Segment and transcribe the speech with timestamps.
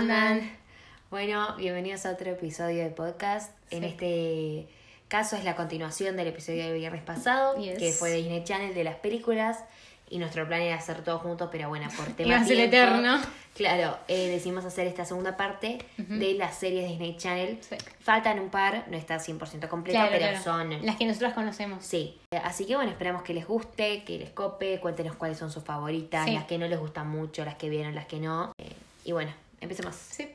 [0.00, 0.50] andan?
[1.10, 3.52] Bueno, bienvenidos a otro episodio de podcast.
[3.70, 4.66] En este
[5.08, 7.78] caso es la continuación del episodio del viernes pasado, Yes.
[7.78, 9.58] que fue de Disney Channel de las películas.
[10.08, 12.76] Y nuestro plan era hacer todo juntos, pero bueno, por Iba temas a ser tiempo,
[12.76, 13.20] eterno.
[13.54, 17.58] Claro, eh, decidimos hacer esta segunda parte de las series de Disney Channel.
[17.60, 17.76] Sí.
[18.00, 20.42] Faltan un par, no está 100% completa, Claro, pero claro.
[20.42, 21.84] son Las que nosotros conocemos.
[21.84, 25.62] Sí, así que bueno, esperamos que les guste, que les cope, cuéntenos cuáles son sus
[25.62, 26.32] favoritas, Sí.
[26.32, 28.50] las que no les gustan mucho, las que vieron, las que no.
[28.58, 28.72] Eh,
[29.04, 29.94] y bueno, empecemos.
[29.96, 30.28] Sí.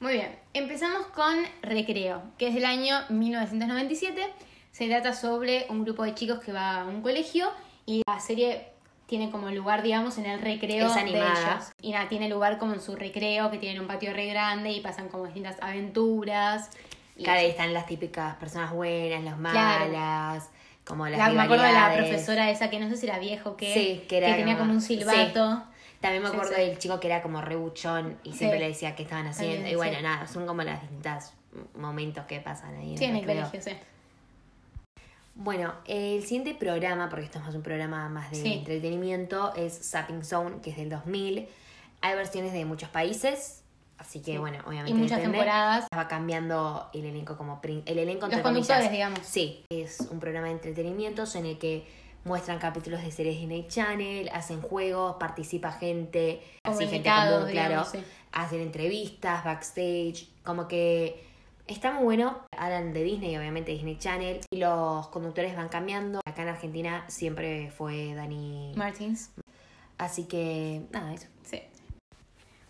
[0.00, 0.36] Muy bien.
[0.54, 4.22] Empezamos con Recreo, que es del año 1997.
[4.70, 7.50] Se trata sobre un grupo de chicos que va a un colegio
[7.84, 8.68] y la serie
[9.06, 11.72] tiene como lugar, digamos, en el recreo de ellos.
[11.80, 14.80] Y nada, tiene lugar como en su recreo, que tienen un patio re grande y
[14.80, 16.70] pasan como distintas aventuras.
[17.16, 19.86] Y Cada vez están las típicas personas buenas, las Claro.
[19.90, 20.50] malas,
[20.84, 23.56] como las La- me acuerdo de la profesora esa que no sé si era viejo
[23.56, 25.64] que, Sí, que era tenía como- como un silbato.
[26.00, 26.60] También me acuerdo sí.
[26.60, 29.56] del chico que era como rebuchón y siempre le decía qué estaban haciendo.
[29.56, 31.34] También, y bueno, nada, son como las distintas
[31.76, 32.96] momentos que pasan ahí.
[32.96, 33.72] Sí, en el colegio, sí.
[35.34, 40.24] Bueno, el siguiente programa, porque esto es más un programa más de entretenimiento, es Sapping
[40.24, 41.48] Zone, que es del 2000.
[42.00, 43.62] Hay versiones de muchos países,
[43.98, 44.38] así que Sí.
[44.38, 45.38] bueno, obviamente Y muchas depende.
[45.38, 45.86] temporadas.
[45.96, 48.90] Va cambiando el elenco como el elenco Los entre conductores, comillas.
[48.92, 49.20] digamos.
[49.22, 51.86] Sí, es un programa de entretenimientos en el que
[52.24, 57.88] muestran capítulos de series Disney Channel, hacen juegos, participa gente, así gente común, claro, digamos,
[57.88, 57.98] sí.
[58.32, 61.24] hacen entrevistas, backstage, como que
[61.66, 62.38] está muy bueno.
[62.56, 66.20] Hablan de Disney, obviamente Disney Channel, y los conductores van cambiando.
[66.26, 68.72] Acá en Argentina siempre fue Dani.
[68.76, 69.30] Martins.
[69.98, 71.26] Así que, nada, eso.
[71.42, 71.62] Sí.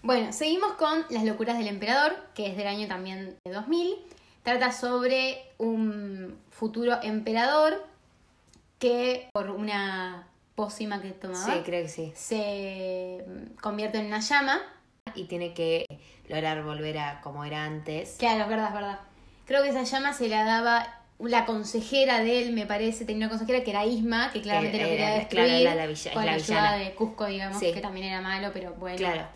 [0.02, 3.96] Bueno, seguimos con Las locuras del emperador, que es del año también de 2000.
[4.42, 7.84] Trata sobre un futuro emperador
[8.78, 12.12] que por una pócima que tomaba Sí, creo que sí.
[12.14, 13.24] se
[13.61, 14.61] convierte en una llama.
[15.14, 15.86] Y tiene que
[16.28, 18.17] lograr volver a como era antes.
[18.18, 19.00] Claro, es verdad, es verdad.
[19.46, 23.30] Creo que esa llama se la daba la consejera de él, me parece, tenía una
[23.30, 26.27] consejera que era Isma, que claramente Era- lo quería destruir claro, era la villa- con
[26.27, 27.72] la la, ayuda de Cusco, digamos, Sí.
[27.72, 28.98] que también era malo, pero bueno.
[28.98, 29.27] Claro.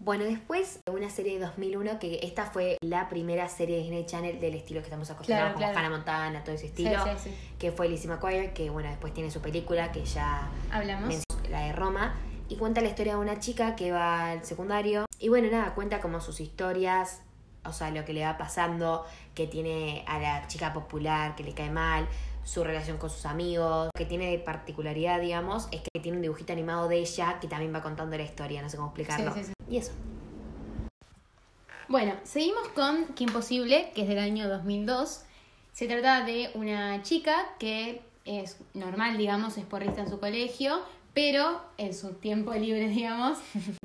[0.00, 4.38] Bueno, después una serie de 2001 que esta fue la primera serie de Disney Channel
[4.40, 5.78] del estilo que estamos acostumbrados, Claro, como claro.
[5.78, 7.34] Hannah Montana, todo ese estilo, sí, sí.
[7.58, 11.24] que fue Lizzie McGuire, que bueno, después tiene su película que ya Hablamos.
[11.50, 12.14] la de Roma,
[12.48, 16.00] y cuenta la historia de una chica que va al secundario, y bueno, nada, cuenta
[16.00, 17.20] como sus historias,
[17.64, 19.04] o sea, lo que le va pasando,
[19.34, 22.06] que tiene a la chica popular, que le cae mal,
[22.44, 26.52] su relación con sus amigos, que tiene de particularidad, digamos, es que tiene un dibujito
[26.52, 29.34] animado de ella que también va contando la historia, no sé cómo explicarlo.
[29.34, 29.52] Sí, sí, sí.
[29.70, 29.92] Y eso.
[31.88, 35.22] Bueno, seguimos con Qué Imposible, que es del año 2002.
[35.72, 40.80] Se trata de una chica que es normal, digamos, es porrista en su colegio,
[41.14, 43.38] pero en su tiempo libre, digamos,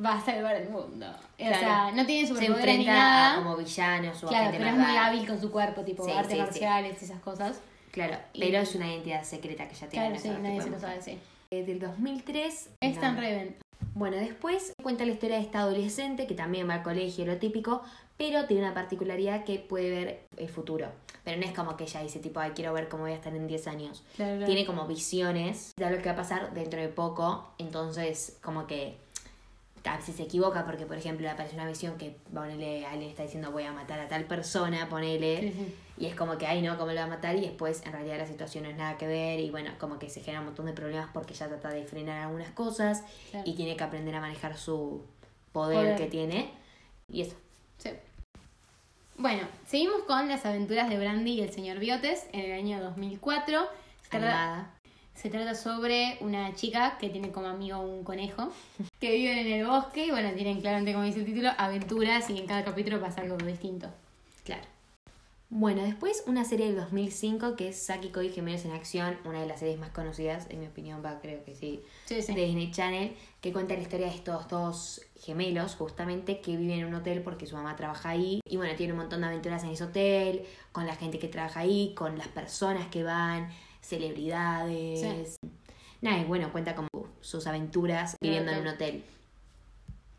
[0.03, 1.07] va a salvar el mundo.
[1.39, 3.33] O sea, no tiene Se superpoderes ni nada.
[3.33, 6.33] a como villanos o claro, pero es muy hábil con su cuerpo, tipo Sí, artes
[6.33, 7.61] sí, marciales y esas cosas.
[7.91, 10.07] Claro, Y- pero es una identidad secreta que ya tiene.
[10.17, 11.17] Claro, sí, nadie se lo sabe, sí.
[11.51, 12.69] Eh, del 2003.
[12.81, 13.27] Es tan nada.
[13.27, 13.55] Raven.
[13.93, 17.81] Bueno, después cuenta la historia de esta adolescente que también va al colegio, lo típico,
[18.17, 20.87] pero tiene una particularidad que puede ver el futuro.
[21.23, 23.33] Pero no es como que ella dice, tipo, ay, quiero ver cómo voy a estar
[23.33, 24.03] en 10 años.
[24.15, 24.45] Claro.
[24.45, 28.97] Tiene como visiones de lo que va a pasar dentro de poco, entonces como que
[29.83, 33.51] veces se equivoca porque, por ejemplo, le aparece una visión que, ponele, alguien está diciendo
[33.51, 35.53] voy a matar a tal persona, ponele,
[35.97, 37.35] y es como que, ay, no, ¿cómo lo va a matar?
[37.35, 39.39] Y después, en realidad, la situación no es nada que ver.
[39.39, 42.21] Y bueno, como que se genera un montón de problemas porque ella trata de frenar
[42.23, 43.03] algunas cosas
[43.45, 45.03] y tiene que aprender a manejar su
[45.51, 45.97] poder, Poder.
[45.97, 46.49] que tiene.
[47.11, 47.35] Y eso.
[47.77, 47.89] Sí.
[49.17, 53.67] Bueno, seguimos con las aventuras de Brandy y el señor Biotes en el año 2004.
[54.01, 54.73] Se trata, Animada.
[55.15, 58.49] Se trata sobre una chica que tiene como amigo un conejo
[58.99, 62.39] que viven en el bosque y bueno, tienen claramente como dice el título, aventuras y
[62.39, 63.87] en cada capítulo pasa algo distinto.
[64.43, 64.63] Claro.
[65.55, 69.45] Bueno, después una serie del 2005 que es Saki Cody Gemelos en Acción, una de
[69.45, 72.33] las series más conocidas, en mi opinión, va, creo que sí, Sí, sí.
[72.33, 76.85] de Disney Channel, que cuenta la historia de estos dos gemelos, justamente, que viven en
[76.85, 78.39] un hotel porque su mamá trabaja ahí.
[78.49, 81.59] Y bueno, tiene un montón de aventuras en ese hotel, con la gente que trabaja
[81.59, 83.49] ahí, con las personas que van,
[83.83, 85.37] celebridades.
[86.01, 86.87] Nada, y bueno, cuenta como
[87.21, 89.03] sus aventuras viviendo en un hotel.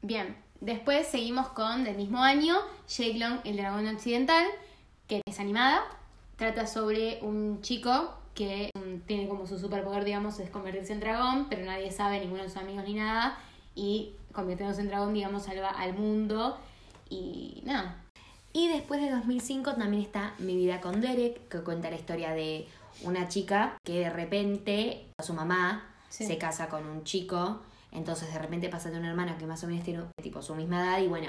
[0.03, 2.57] Bien, después seguimos con del mismo año,
[2.89, 4.47] Jake Long, el dragón occidental,
[5.09, 5.83] que es animada.
[6.37, 11.47] Trata sobre un chico que mm, tiene como su superpoder, digamos, es convertirse en dragón,
[11.49, 13.39] pero nadie sabe, ninguno de sus amigos ni nada.
[13.75, 16.59] Y convirtiéndose en dragón, digamos, salva al mundo.
[17.09, 18.03] Y nada.
[18.53, 22.67] Y después de 2005 también está Mi vida con Derek, que cuenta la historia de
[23.03, 26.27] una chica que de repente su mamá Sí.
[26.27, 29.67] se casa con un chico Entonces de repente pasa de un hermano que más o
[29.69, 31.29] menos tiene tipo su misma edad y bueno,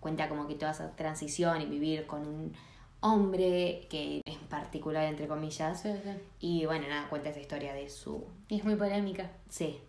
[0.00, 2.52] cuenta como que toda esa transición y vivir con un
[3.00, 5.80] hombre que es particular entre comillas.
[5.82, 6.10] Sí, sí.
[6.40, 8.24] Y bueno, nada, cuenta esa historia de su...
[8.48, 9.30] Y es muy polémica.
[9.48, 9.80] Sí,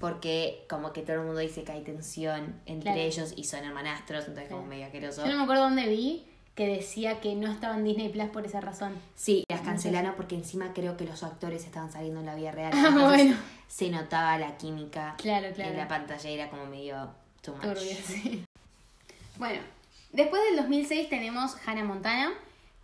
[0.00, 3.00] porque como que todo el mundo dice que hay tensión entre Claro.
[3.00, 5.24] ellos y son hermanastros, entonces como medio asqueroso.
[5.24, 8.44] Yo no me acuerdo dónde vi que decía que no estaba en Disney Plus por
[8.44, 8.94] esa razón.
[9.14, 12.72] Sí, las cancelaron porque encima creo que los actores estaban saliendo en la vida real.
[12.76, 13.36] Ah, bueno.
[13.68, 15.70] Se notaba la química Claro, claro.
[15.70, 17.08] en la pantalla, era como medio
[17.40, 17.62] too much.
[17.62, 18.44] Turbio, sí.
[19.38, 19.60] Bueno,
[20.12, 22.32] después del 2006 tenemos Hannah Montana,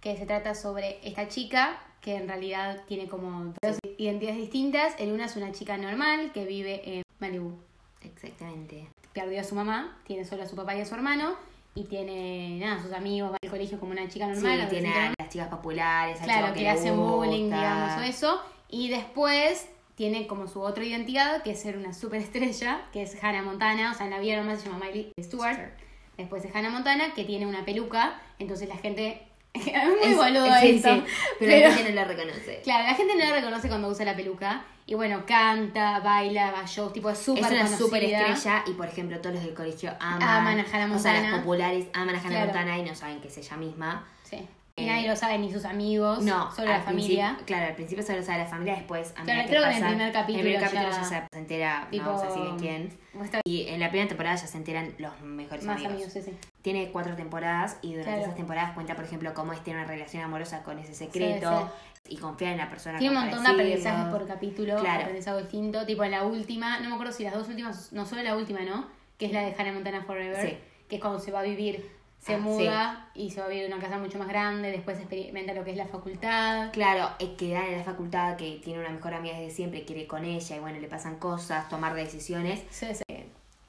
[0.00, 4.94] que se trata sobre esta chica que en realidad tiene como dos identidades distintas.
[4.99, 7.59] En una es una chica normal que vive en Malibu.
[8.00, 8.88] Exactamente.
[9.12, 11.35] Perdió a su mamá, tiene solo a su papá y a su hermano
[11.78, 14.69] y tiene nada, sus amigos, va al colegio como una chica Sí, normal.
[14.69, 18.40] tiene adolescente a las chicas populares, Claro, que, le hacen bullying, digamos, o eso.
[18.69, 23.42] Y después tiene como su otra identidad, que es ser una superestrella, que es Hannah
[23.42, 23.92] Montana.
[23.92, 25.70] O sea, en la vida normal se llama Miley Stewart.
[26.16, 28.20] Después es Hannah Montana, que tiene una peluca.
[28.38, 29.27] Entonces la gente...
[29.66, 30.94] es muy Es- boludo esto.
[30.94, 31.05] sí,
[31.38, 32.60] pero, pero- la gente no la reconoce.
[32.64, 34.64] Claro, la gente no la reconoce cuando usa la peluca.
[34.87, 38.72] Y bueno, canta, baila, va a shows, tipo es súper es una super estrella y
[38.72, 42.14] por ejemplo todos los del colegio aman, Aman a Hannah O sea, las populares aman
[42.14, 42.44] a Hannah Claro.
[42.46, 44.06] Montana y no saben que es ella misma.
[44.22, 44.49] Sí.
[44.76, 47.37] Y nadie lo sabe, ni sus amigos, No, solo la familia.
[47.44, 50.12] claro, al principio solo sabe la familia, después a Claro, creo que en el primer
[50.12, 52.56] capítulo En el primer capítulo ya- ya, se, entera, Tipo, no vamos a decir de
[52.58, 52.99] quién.
[53.44, 55.93] Y en la primera temporada ya se enteran los mejores Más amigos.
[55.94, 56.31] amigos, sí, sí.
[56.69, 58.23] Tiene cuatro temporadas y durante Claro.
[58.25, 61.73] esas temporadas cuenta, por ejemplo, cómo es tener una relación amorosa con ese secreto
[62.06, 65.00] y confiar en la persona Tiene un montón de aprendizajes por capítulo, Claro.
[65.00, 65.87] aprendes algo distinto.
[65.87, 68.61] Tipo en la última, no me acuerdo si las dos últimas, no solo la última,
[68.61, 68.87] ¿no?
[69.17, 70.59] Que es la de Hannah Montana Forever, Sí.
[70.91, 73.65] que es cuando se va a vivir, se Ah, muda y se va a vivir
[73.65, 76.70] en una casa mucho más grande, después experimenta lo que es la facultad.
[76.73, 80.03] Claro, es que da en la facultad que tiene una mejor amiga desde siempre, quiere
[80.03, 83.05] ir con ella y bueno, le pasan cosas, tomar decisiones Sí, sí.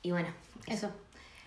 [0.01, 0.27] y bueno,
[0.67, 0.91] Eso.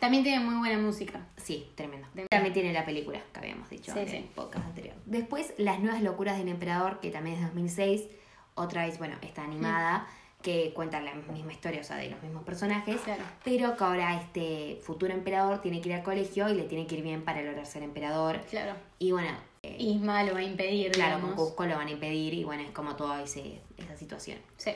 [0.02, 1.20] También tiene muy buena música.
[1.36, 2.08] Sí, tremendo.
[2.12, 4.16] De- También tiene la película que habíamos dicho Sí, en sí.
[4.16, 4.96] el podcast anterior.
[5.06, 8.08] Después, Las nuevas locuras del emperador, que también es 2006.
[8.56, 10.08] Otra vez, bueno, está animada,
[10.42, 13.00] que cuenta la misma historia, o sea, de los mismos personajes.
[13.02, 13.22] Claro.
[13.44, 16.96] Pero que ahora este futuro emperador tiene que ir al colegio y le tiene que
[16.96, 18.40] ir bien para lograr ser emperador.
[18.50, 18.74] Claro.
[18.98, 19.30] Y bueno,
[19.62, 21.36] eh, Isma lo va a impedir, claro, con.
[21.36, 24.38] Cusco lo van a impedir y bueno, es como toda ese, esa situación.
[24.56, 24.72] Sí.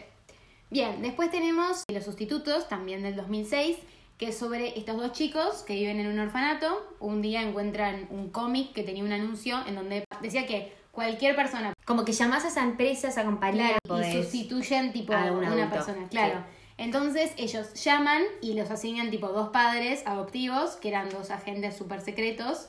[0.71, 3.77] Bien, después tenemos Los Sustitutos, también del 2006,
[4.19, 6.95] que es sobre estos dos chicos que viven en un orfanato.
[7.01, 11.75] Un día encuentran un cómic que tenía un anuncio en donde decía que cualquier persona
[11.85, 15.33] Como que llamás a esa empresa, a esa compañía, claro, y sustituyen tipo a a
[15.33, 16.39] un una adulto, persona, claro.
[16.39, 16.57] sí.
[16.79, 22.01] Entonces ellos llaman y los asignan tipo dos padres adoptivos, que eran dos agentes súper
[22.01, 22.69] secretos.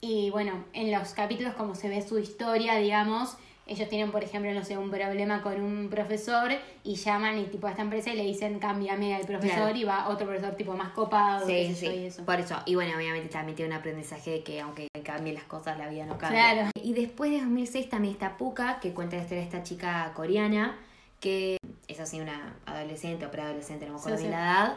[0.00, 4.52] Y bueno, en los capítulos como se ve su historia, digamos, ellos tienen, por ejemplo,
[4.54, 6.52] no sé, un problema con un profesor
[6.84, 9.76] y llaman y tipo a esta empresa y le dicen cámbiame al profesor Claro.
[9.76, 12.24] y va otro profesor tipo más copado, Sí, sí, y eso.
[12.24, 12.56] por eso.
[12.64, 16.06] Y bueno, obviamente también tiene un aprendizaje de que aunque cambien las cosas, la vida
[16.06, 16.52] no cambia.
[16.52, 16.70] Claro.
[16.80, 20.76] Y después de 2006 también está Puka, que cuenta la historia de esta chica coreana,
[21.18, 21.56] que
[21.88, 24.38] es así una adolescente o preadolescente, no me acuerdo Sí, bien sí.
[24.38, 24.76] la edad.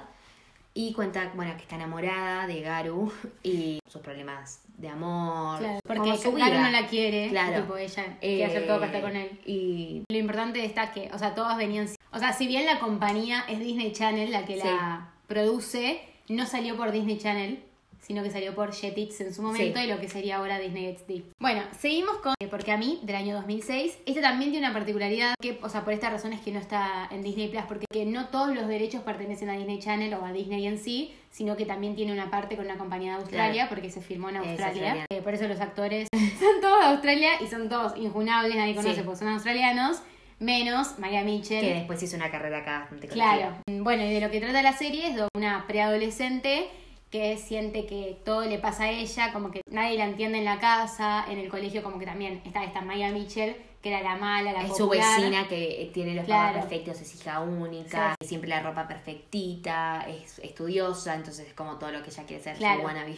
[0.81, 3.11] Y cuenta, bueno, que está enamorada de Garu
[3.43, 5.59] y sus problemas de amor.
[5.59, 7.63] Claro, porque su Garu no la quiere, Claro.
[7.63, 9.41] tipo ella quiere hacer todo para estar Eh, con él.
[9.45, 11.89] Y Lo importante está que, o sea, todas venían.
[12.13, 14.65] O sea, si bien la compañía es Disney Channel la que Sí.
[14.65, 15.99] la produce,
[16.29, 17.61] no salió por Disney Channel,
[18.09, 19.85] sino que salió por Jetix en su momento Sí.
[19.85, 21.21] y lo que sería ahora Disney XD.
[21.39, 22.33] Bueno, seguimos con.
[22.41, 25.83] eh, Porque a mí, del año 2006, este también tiene una particularidad que, o sea,
[25.83, 28.67] por esta razón es que no está en Disney Plus, porque que no todos los
[28.67, 32.31] derechos pertenecen a Disney Channel o a Disney en sí, sino que también tiene una
[32.31, 33.69] parte con una compañía de Australia, Claro.
[33.69, 35.05] porque se filmó en Australia.
[35.11, 36.07] Eh, por eso los actores
[36.39, 39.01] son todos de Australia y son todos injunables, nadie conoce Sí.
[39.03, 40.01] porque son australianos,
[40.39, 41.61] menos María Mitchell.
[41.61, 42.89] que después hizo una carrera acá.
[43.11, 43.57] Claro.
[43.67, 46.67] Bueno, y de lo que trata la serie es de una preadolescente
[47.09, 50.59] que siente que todo le pasa a ella, como que nadie la entiende en la
[50.59, 54.51] casa, en el colegio como que también está esta Maya Mitchell, que era la mala,
[54.53, 55.19] la Es su popular.
[55.19, 56.53] vecina que tiene los Claro.
[56.53, 61.91] papás perfectos, es hija única, siempre la ropa perfectita, es estudiosa, entonces es como todo
[61.91, 62.81] lo que ella quiere ser, Claro.
[62.81, 63.15] su wannabe.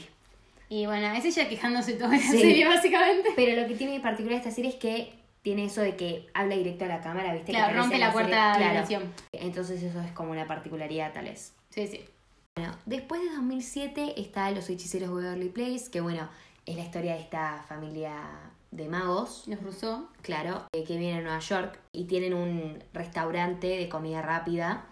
[0.69, 2.39] Y bueno, es ella quejándose toda la Sí.
[2.39, 3.29] serie básicamente.
[3.35, 6.55] Pero lo que tiene de particular esta serie es que tiene eso de que habla
[6.55, 7.47] directo a la cámara, ¿viste?
[7.47, 8.71] Que Claro, vez rompe en la serie- cuarta claro.
[8.71, 9.13] dimensión.
[9.33, 11.53] Entonces eso es como una particularidad tal vez.
[11.71, 12.05] Sí, sí.
[12.57, 16.27] Bueno, después de 2007 está Los Hechiceros de Waverly Place, que bueno,
[16.65, 18.13] es la historia de esta familia
[18.71, 20.09] de magos, Los Rousseau.
[20.21, 24.85] claro, eh, que vienen a Nueva York y tienen un restaurante de comida rápida.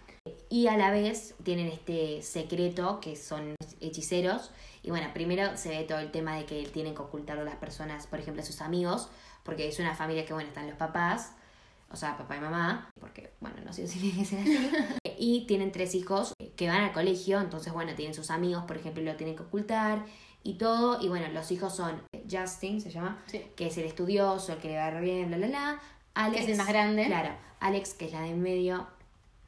[0.48, 4.52] Y a la vez tienen este secreto que son hechiceros.
[4.82, 7.56] Y bueno, primero se ve todo el tema de que tienen que ocultarlo a las
[7.56, 9.10] personas, por ejemplo a sus amigos,
[9.42, 11.34] porque es una familia que bueno, están los papás,
[11.90, 14.70] o sea, papá y mamá, porque, bueno, no sé si tiene que ser así.
[15.18, 19.02] y tienen tres hijos que van al colegio, entonces, bueno, tienen sus amigos, por ejemplo,
[19.02, 20.04] lo tienen que ocultar
[20.42, 21.00] y todo.
[21.02, 23.42] Y bueno, los hijos son Justin, se llama, Sí.
[23.56, 25.80] que es el estudioso, el que le va bien, bla, bla, bla.
[26.14, 27.06] Alex, es el más grande.
[27.06, 27.30] Claro,
[27.60, 28.86] Alex, que es la de en medio,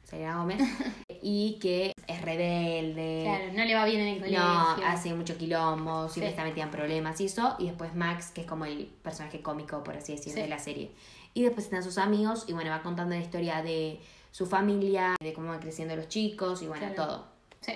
[0.03, 0.59] Selena Gómez,
[1.21, 3.23] y que es rebelde.
[3.25, 4.39] Claro, no le va bien en el colegio.
[4.39, 6.31] No, hace mucho quilombo, siempre Sí.
[6.31, 7.55] está metida en problemas y eso.
[7.59, 10.41] Y después Max, que es como el personaje cómico, por así decirlo, Sí.
[10.41, 10.91] de la serie.
[11.33, 13.99] Y después están sus amigos y bueno, va contando la historia de
[14.31, 16.95] su familia, de cómo van creciendo los chicos y bueno, Claro.
[17.11, 17.27] todo.
[17.61, 17.73] Sí.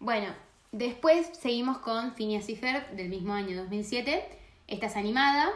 [0.00, 0.28] Bueno,
[0.72, 4.38] después seguimos con Phineas y Ferb del mismo año 2007.
[4.66, 5.50] Esta es animada.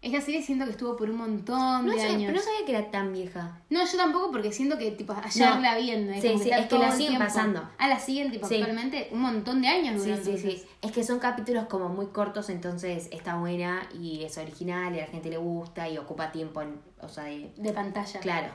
[0.00, 2.26] Esta serie siento que estuvo por un montón No, de sabía, años.
[2.26, 3.58] pero no sabía que era tan vieja.
[3.68, 5.60] No, yo tampoco porque siento que tipo ayer No.
[5.60, 7.24] la vi en Sí, sí, es que la siguen tiempo.
[7.24, 7.68] pasando.
[7.78, 8.56] Ah, la siguen tipo Sí.
[8.60, 10.62] actualmente un montón de años Sí, sí, sí.
[10.82, 15.02] Es que son capítulos como muy cortos, entonces está buena y es original y a
[15.02, 17.50] la gente le gusta y ocupa tiempo, en, o sea, de...
[17.56, 18.20] De pantalla.
[18.20, 18.48] Claro.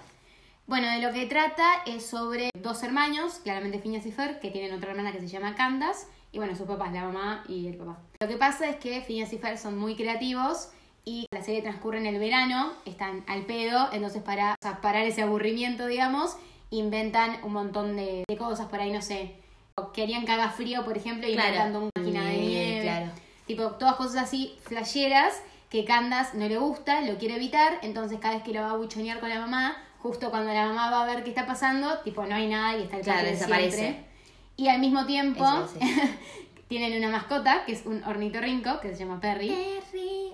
[0.66, 4.74] Bueno, de lo que trata es sobre dos hermanos, claramente Phineas y Fer, que tienen
[4.74, 8.00] otra hermana que se llama Candace, y bueno, sus papás, la mamá y el papá.
[8.22, 10.70] Lo que pasa es que Phineas y Fer son muy creativos
[11.06, 15.06] y la serie transcurre en el verano, están al pedo, entonces para o sea, parar
[15.06, 16.38] ese aburrimiento, digamos,
[16.70, 19.36] inventan un montón de, de cosas por ahí, no sé.
[19.94, 21.50] Querían que haga frío, por ejemplo, y Claro.
[21.50, 23.12] inventando una máquina de Nieve, claro.
[23.48, 28.36] Tipo, todas cosas así flasheras que Candace no le gusta, lo quiere evitar, entonces cada
[28.36, 31.06] vez que lo va a buchonear con la mamá, justo cuando la mamá va a
[31.08, 33.78] ver qué está pasando, tipo, no hay nada y está el Claro, desaparece.
[33.78, 34.06] siempre.
[34.56, 35.44] Y al mismo tiempo.
[36.80, 39.54] tienen una mascota, que es un ornitorrinco, que se llama Perry.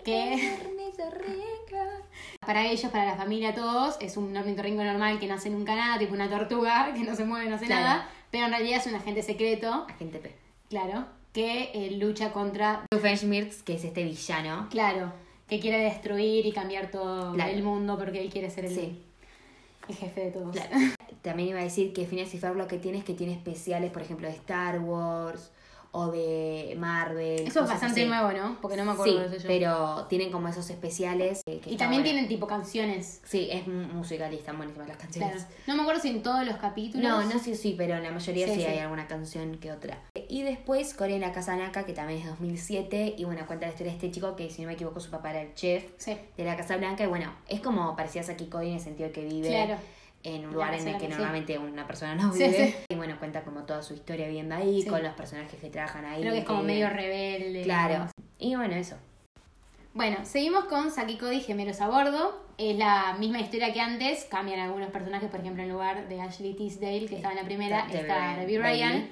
[0.06, 0.58] ¿Qué?
[2.40, 6.00] Para ellos, para la familia, todos, es un ornitorrinco normal que no hace nunca nada,
[6.00, 7.82] tipo una tortuga que no se mueve, no hace Claro.
[7.84, 10.34] nada, pero en realidad es un agente secreto, Agente P.
[10.70, 14.68] claro, que eh, lucha contra Doofenshmirtz, que es este villano.
[14.72, 15.12] Claro,
[15.48, 17.52] que quiere destruir y cambiar todo Claro.
[17.52, 19.04] el mundo porque él quiere ser el, Sí.
[19.90, 20.56] el jefe de todos.
[20.56, 20.72] Claro.
[21.22, 23.92] También iba a decir que Phineas y Ferb lo que tiene es que tiene especiales,
[23.92, 25.52] por ejemplo, de Star Wars
[25.92, 27.40] o de Marvel.
[27.48, 28.10] Eso es bastante así.
[28.10, 28.58] nuevo, ¿no?
[28.62, 29.48] Porque no me acuerdo Sí, de eso yo.
[29.48, 31.42] pero tienen como esos especiales.
[31.46, 33.22] que- que Y también tienen tipo canciones.
[33.26, 35.34] Sí, es mu- musical y están buenísimas las canciones.
[35.46, 35.50] Claro.
[35.68, 37.08] No me acuerdo si en todos los capítulos.
[37.08, 38.66] No, no sé si, pero en la mayoría sí, Sí, sí.
[38.68, 39.98] hay alguna canción que otra.
[40.28, 43.72] Y después Corea en la Casa Naka, que también es 2007, y bueno, cuenta la
[43.72, 46.16] historia de este chico que, si no me equivoco, su papá era el chef Sí.
[46.38, 49.24] de la Casa Blanca, y bueno, es como parecía Saki Cody en el sentido que
[49.26, 49.76] vive Claro.
[50.24, 51.12] En un lugar en el que sí.
[51.12, 52.54] normalmente una persona no vive.
[52.54, 52.76] sí.
[52.90, 56.22] Y bueno, cuenta como toda su historia viviendo ahí, con los personajes que trabajan ahí.
[56.22, 57.64] Creo que es como medio rebelde.
[57.64, 58.08] Claro.
[58.38, 58.96] Y bueno, eso.
[59.94, 62.44] Bueno, seguimos con Saki Cody Gemelos a Bordo.
[62.58, 64.26] Es la misma historia que antes.
[64.26, 67.86] Cambian algunos personajes, por ejemplo, en lugar de Ashley Tisdale, que estaba en la primera,
[67.88, 68.40] Debbie está Ryan.
[68.40, 68.92] Debbie Ryan.
[68.92, 69.12] Bailey.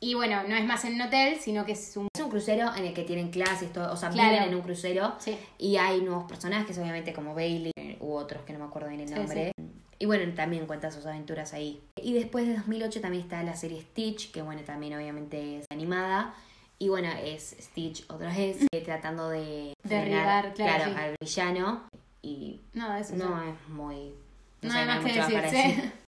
[0.00, 2.06] Y bueno, no es más en un hotel, sino que es un.
[2.14, 4.30] Es un crucero en el que tienen clases, todo, o sea, Claro.
[4.32, 5.14] viven en un crucero.
[5.18, 5.36] Sí.
[5.58, 9.08] Y hay nuevos personajes, obviamente, como Bailey u otros que no me acuerdo bien el
[9.08, 9.52] Sí, nombre.
[9.98, 11.80] Y bueno, también cuenta sus aventuras ahí.
[11.96, 16.34] Y después de 2008 también está la serie Stitch, que bueno, también obviamente es animada.
[16.78, 20.90] Y bueno, es Stitch otra vez, eh, tratando de Derribar, claro, sí.
[20.96, 21.82] al villano.
[22.22, 23.16] Y de eso.
[23.16, 24.12] no es muy...
[24.62, 25.42] No sé, hay más que decir.
[25.50, 25.92] sí.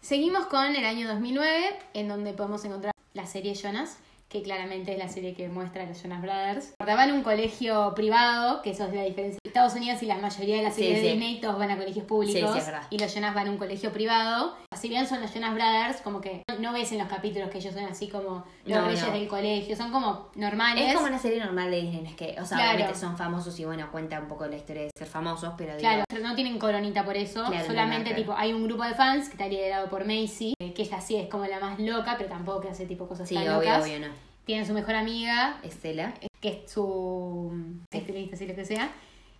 [0.00, 3.98] Seguimos con el año 2009, en donde podemos encontrar la serie Jonas,
[4.30, 6.74] que claramente es la serie que muestra a los Jonas Brothers.
[6.78, 9.38] Van en un colegio privado, que eso es la diferencia.
[9.44, 11.12] Estados Unidos y la mayoría de las Sí, series de sí.
[11.16, 14.54] Disney todos van a colegios públicos Sí, y los Jonas van a un colegio privado.
[14.78, 17.74] Si bien son los Jonas Brothers, como que no ves en los capítulos que ellos
[17.74, 19.12] son así como los No, reyes no.
[19.12, 20.86] del colegio, son como normales.
[20.88, 22.74] Es como una serie normal de Disney, es que, o sea, Claro.
[22.76, 25.80] obviamente son famosos y bueno, cuenta un poco la historia de ser famosos, pero digo,
[25.80, 27.44] Claro, pero no tienen coronita por eso.
[27.46, 30.72] Claro, Solamente no, tipo hay un grupo de fans que está liderado por Macy, eh,
[30.72, 33.38] que ella sí es como la más loca, pero tampoco que hace tipo cosas tan
[33.38, 33.82] obvio, locas.
[33.82, 34.19] obvio, no.
[34.44, 36.14] Tiene su mejor amiga, Estela.
[36.40, 37.52] que es su
[37.90, 38.90] estilista, así lo que sea.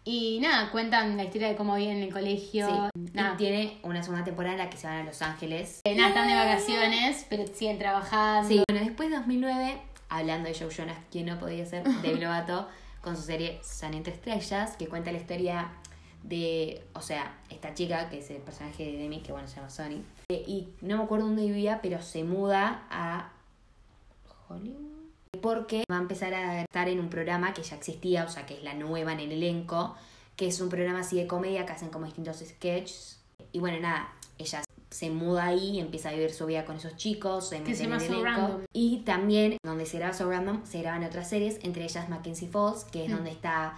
[0.05, 2.67] Y nada, cuentan la historia de cómo viven en el colegio.
[2.95, 3.01] Sí.
[3.13, 5.81] Nada, Y tiene una segunda temporada en la que se van a Los Ángeles.
[5.85, 8.49] eh, nada, están de vacaciones, pero siguen trabajando.
[8.49, 12.69] Sí, bueno, después de 2009, hablando de Joe Jonas, quien no podía ser, Demi Lovato,
[13.03, 15.71] con su serie San entre Estrellas, que cuenta la historia
[16.23, 19.71] de, o sea, esta chica, que es el personaje de Demi, que bueno, se llama
[19.71, 23.33] Sony, eh, y no me acuerdo dónde vivía, pero se muda a
[24.49, 24.90] Hollywood.
[25.41, 28.55] Porque va a empezar a estar en un programa que ya existía, o sea, que
[28.55, 29.95] es la nueva en el elenco,
[30.37, 33.21] que es un programa así de comedia que hacen como distintos sketches.
[33.53, 37.49] Y bueno, nada, ella se muda ahí empieza a vivir su vida con esos chicos,
[37.51, 38.25] se mete en el So elenco.
[38.25, 38.61] Random.
[38.73, 42.85] Y también, donde se graba So Random, se graban otras series, entre ellas Mackenzie Falls,
[42.85, 43.15] que es Mm.
[43.15, 43.75] donde está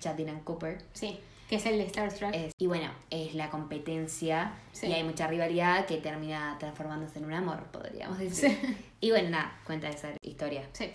[0.00, 0.82] Chad Dylan Cooper.
[0.92, 1.18] Sí,
[1.50, 2.32] que es el de Starstruck.
[2.32, 4.86] Es- y bueno, es la competencia Sí.
[4.86, 8.56] y hay mucha rivalidad que termina transformándose en un amor, podríamos decir.
[9.00, 10.62] Y bueno, nada, cuenta esa historia.
[10.72, 10.90] Sí.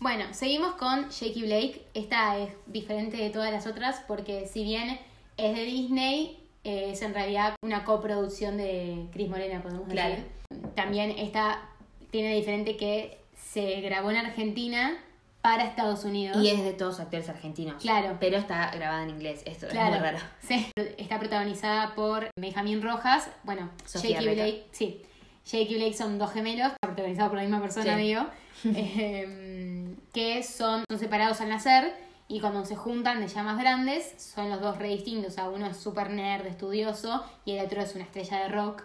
[0.00, 1.86] Bueno, seguimos con Jakey Blake.
[1.94, 4.98] Esta es diferente de todas las otras porque si bien
[5.36, 10.16] es de Disney, eh, es en realidad una coproducción de Cris Morena, podemos Claro.
[10.16, 10.26] decir.
[10.74, 11.68] También esta
[12.10, 14.98] tiene diferente que se grabó en Argentina
[15.44, 16.42] para Estados Unidos.
[16.42, 17.82] Y es de todos actores argentinos.
[17.82, 18.16] Claro.
[18.18, 19.42] Pero está grabada en inglés.
[19.44, 19.94] Esto Claro.
[19.96, 20.18] es muy raro.
[20.40, 20.66] Sí.
[20.96, 24.34] Está protagonizada por Benjamín Rojas, bueno, Sofía Jake y.
[24.34, 25.02] Blake, sí.
[25.44, 28.00] Jake y Blake son dos gemelos, protagonizados por la misma persona, Sí.
[28.02, 28.22] digo,
[28.74, 31.92] eh, que son, son separados al nacer
[32.26, 35.32] y cuando se juntan de ya más grandes son los dos re distintos.
[35.32, 38.82] O sea, uno es súper nerd, estudioso y el otro es una estrella de rock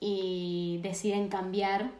[0.00, 1.92] y deciden cambiar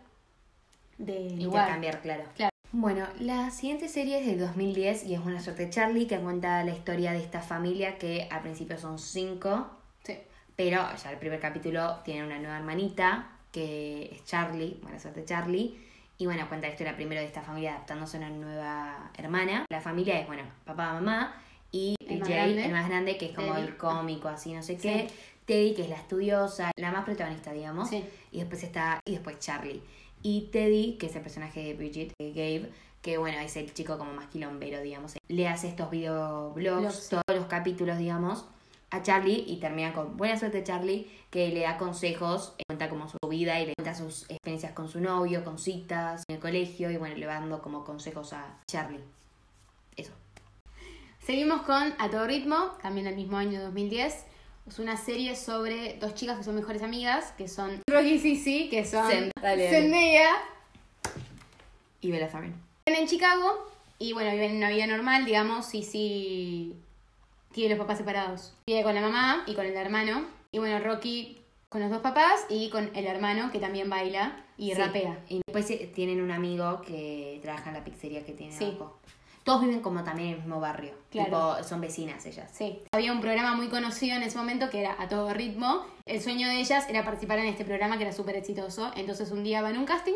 [0.99, 1.69] de lugar.
[1.69, 2.25] Intercambiar, claro.
[2.35, 2.52] Claro.
[2.73, 6.71] Bueno, la siguiente serie es del 2010 y es Buena Suerte Charlie, que cuenta la
[6.73, 9.67] historia de esta familia que al principio son cinco,
[10.05, 10.17] Sí.
[10.57, 15.79] pero ya el primer capítulo tiene una nueva hermanita, que es Charlie, Buena Suerte Charlie.
[16.17, 19.67] Y bueno, cuenta la historia primero de esta familia adaptándose a una nueva hermana.
[19.71, 21.35] La familia es, bueno, papá, mamá
[21.71, 22.65] y El Jay, grande.
[22.65, 23.67] el más grande, que es como Teddy.
[23.67, 24.83] el cómico, así, no sé Sí.
[24.83, 25.09] qué.
[25.45, 27.91] Teddy, que es la estudiosa, la más protagonista, digamos.
[27.91, 28.03] Sí.
[28.31, 29.83] Y después está, y después Charlie.
[30.23, 32.71] Y Teddy, que es el personaje de Bridget, Gabe,
[33.03, 35.15] que bueno, es el chico como más quilombero, digamos.
[35.29, 37.09] Le hace estos videoblogs, Blogs.
[37.09, 38.47] todos los capítulos, digamos,
[38.91, 43.09] a Charlie y termina con buena suerte Charlie, que le da consejos, eh, cuenta como
[43.09, 46.91] su vida y le cuenta sus experiencias con su novio, con citas, en el colegio
[46.91, 49.01] y bueno, le va dando como consejos a Charlie.
[49.97, 50.13] Eso.
[51.25, 54.27] Seguimos con A Todo Ritmo, también del mismo año 2010.
[54.69, 58.69] Es una serie sobre dos chicas que son mejores amigas, que son Rocky y Sissy,
[58.71, 59.71] que son Zend- dale, dale.
[59.71, 60.31] Zendaya.
[62.01, 62.53] Y Bella Thorne.
[62.87, 66.75] Viven en Chicago y bueno, viven una vida normal, digamos, Sissy
[67.53, 68.55] tiene los papás separados.
[68.67, 70.27] Vive con la mamá y con el hermano.
[70.53, 71.39] Y bueno, Rocky
[71.69, 74.75] con los dos papás y con el hermano que también baila y Sí.
[74.75, 75.19] rapea.
[75.29, 78.65] Y después eh, tienen un amigo que trabaja en la pizzería que tienen Sí.
[78.67, 78.99] abajo.
[79.45, 80.93] Todos viven como también en el mismo barrio.
[81.11, 81.27] Claro.
[81.57, 82.51] Tipo, son vecinas ellas.
[82.53, 82.81] Sí.
[82.93, 85.85] Había un programa muy conocido en ese momento que era A Todo Ritmo.
[86.07, 88.93] El sueño de ellas era participar en este programa que era súper exitoso.
[88.97, 90.15] Entonces un día van a un casting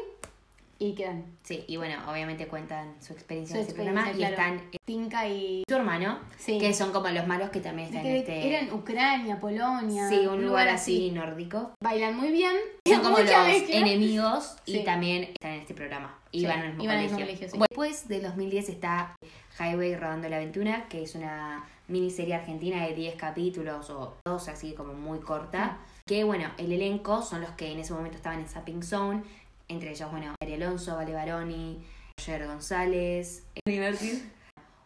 [0.78, 1.24] y quedan.
[1.42, 4.02] Sí, y bueno, obviamente cuentan su experiencia Su en ese programa.
[4.04, 4.18] claro.
[4.18, 5.62] Y están eh, Tinka y...
[5.68, 6.58] su hermano, Sí.
[6.58, 8.48] que son como los malos que también están en este.
[8.48, 10.08] Eran Ucrania, Polonia.
[10.08, 11.72] sí, un lugar así nórdico.
[11.82, 12.54] Bailan muy bien.
[12.86, 13.30] Son como los
[13.70, 14.78] enemigos Sí.
[14.80, 16.18] y también están en este programa.
[16.32, 17.18] Y Sí, van al mismo al colegio.
[17.18, 17.48] colegio.
[17.50, 19.16] Bueno, después del 2010 está
[19.58, 24.74] Highway Rodando la Aventura, que es una miniserie argentina de 10 capítulos o dos así
[24.74, 25.78] como muy corta.
[26.04, 29.22] Que bueno, el elenco son los que en ese momento estaban en Sapping Zone.
[29.68, 31.84] Entre ellos, bueno, Ari Alonso, Vale Baroni,
[32.18, 34.32] Roger González, Eli Martin,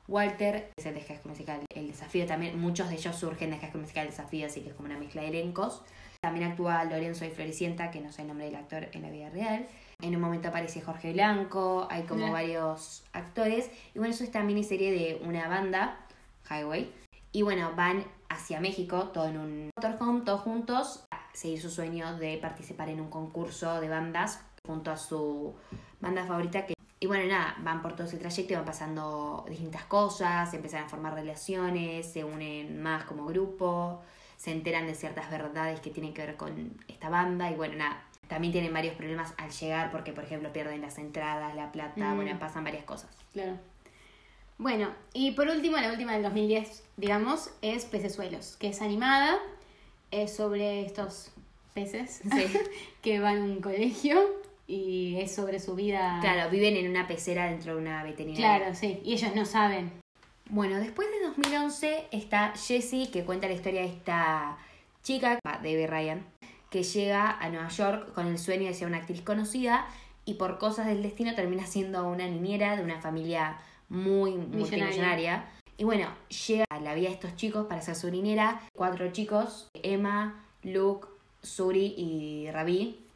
[0.08, 2.58] Walter, es el de High Musical, el desafío también.
[2.58, 5.22] Muchos de ellos surgen de High Musical, el desafío, así que es como una mezcla
[5.22, 5.82] de elencos.
[6.22, 9.30] También actúa Lorenzo y Floricienta, que no sé el nombre del actor en la vida
[9.30, 9.66] real.
[10.02, 13.70] En un momento aparece Jorge Blanco, hay como varios actores.
[13.94, 15.98] Y bueno, eso es esta miniserie de una banda,
[16.50, 16.92] Highway.
[17.32, 22.16] Y bueno, van hacia México, todo en un motorhome, todos juntos, a seguir su sueño
[22.18, 25.54] de participar en un concurso de bandas junto a su
[26.00, 26.66] banda favorita.
[26.66, 26.74] Que...
[26.98, 30.84] Y bueno, nada, van por todo ese trayecto y van pasando distintas cosas, se empiezan
[30.84, 34.02] a formar relaciones, se unen más como grupo,
[34.36, 38.02] se enteran de ciertas verdades que tienen que ver con esta banda y bueno, nada.
[38.28, 42.16] También tienen varios problemas al llegar porque, por ejemplo, pierden las entradas, la plata, Mm.
[42.16, 43.10] bueno, pasan varias cosas.
[43.32, 43.58] Claro.
[44.56, 49.36] Bueno, y por último, la última del 2010, digamos, es Pecesuelos, que es animada,
[50.12, 51.32] es sobre estos
[51.74, 52.30] peces Sí.
[53.02, 54.20] que van a un colegio
[54.70, 56.18] y es sobre su vida.
[56.20, 58.58] Claro, viven en una pecera dentro de una veterinaria.
[58.58, 59.90] Claro, sí, y ellos no saben.
[60.48, 64.58] Bueno, después de 2011 está Jessie, que cuenta la historia de esta
[65.02, 66.24] chica, Debbie Ryan,
[66.70, 69.86] que llega a Nueva York con el sueño de ser una actriz conocida
[70.24, 75.48] y por cosas del destino termina siendo una niñera de una familia muy multimillonaria.
[75.78, 76.08] Y bueno,
[76.46, 78.60] llega a la vida de estos chicos para ser su niñera.
[78.76, 81.08] Cuatro chicos, Emma, Luke,
[81.42, 83.09] Suri y Ravi.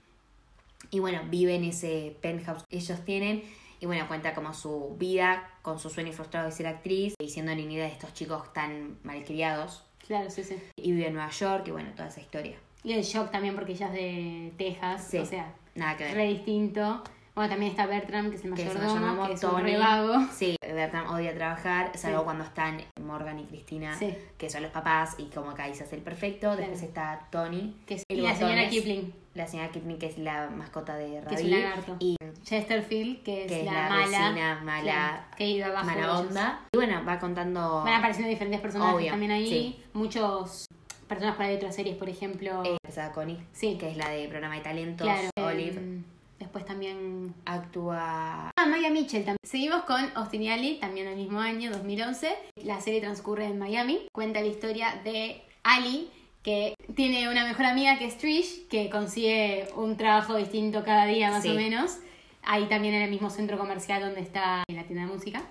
[0.94, 3.42] Y bueno, vive en ese penthouse que ellos tienen.
[3.80, 7.52] Y bueno, cuenta como su vida con su sueño frustrado de ser actriz y siendo
[7.52, 9.82] niñera de estos chicos tan malcriados.
[10.06, 10.56] Claro, sí, sí.
[10.76, 12.54] Y vive en Nueva York y bueno, toda esa historia.
[12.84, 15.18] Y el shock también porque ella es de Texas, Sí.
[15.18, 16.14] o sea, Nada que ver.
[16.14, 17.02] re distinto.
[17.34, 19.62] Bueno, también está Bertram, que es el Que es mayordomo, mayordomo, que es un Tony.
[19.72, 20.14] re vago.
[20.32, 22.24] Sí, Bertram odia trabajar, salvo Sí.
[22.24, 24.14] cuando están Morgan y Cristina, Sí.
[24.38, 26.54] que son los papás, y como acá se hace el perfecto.
[26.54, 30.18] Después está Tony, Que es, el y la señora Kipling, la señora Kipling, que es
[30.18, 31.44] la mascota de que es Ravi.
[31.44, 31.96] un lagarto.
[31.98, 34.04] Y Chesterfield, que es, que es la, la mala.
[34.06, 36.60] vecina mala- que iba abajo de mala onda.
[36.72, 37.82] Y bueno, va contando.
[37.84, 39.48] Van apareciendo diferentes personajes Obvio, también ahí.
[39.48, 39.82] sí.
[39.92, 40.66] Muchos
[41.08, 42.62] personas para otras series, por ejemplo.
[42.64, 42.76] eh,
[43.12, 43.76] Connie, Sí.
[43.78, 45.04] que es la de programa de talentos.
[45.06, 45.28] claro.
[45.36, 46.02] Olive
[46.38, 47.34] después también.
[47.44, 48.50] actúa.
[48.56, 49.38] Ah, Maya Mitchell también.
[49.44, 52.34] Seguimos con Austin y Ali, también del mismo año, 2011.
[52.62, 54.06] La serie transcurre en Miami.
[54.12, 56.10] Cuenta la historia de Ali,
[56.44, 61.30] que tiene una mejor amiga que es Trish, que consigue un trabajo distinto cada día
[61.30, 61.48] más Sí.
[61.48, 61.98] o menos.
[62.42, 65.42] Ahí también en el mismo centro comercial donde está la tienda de música.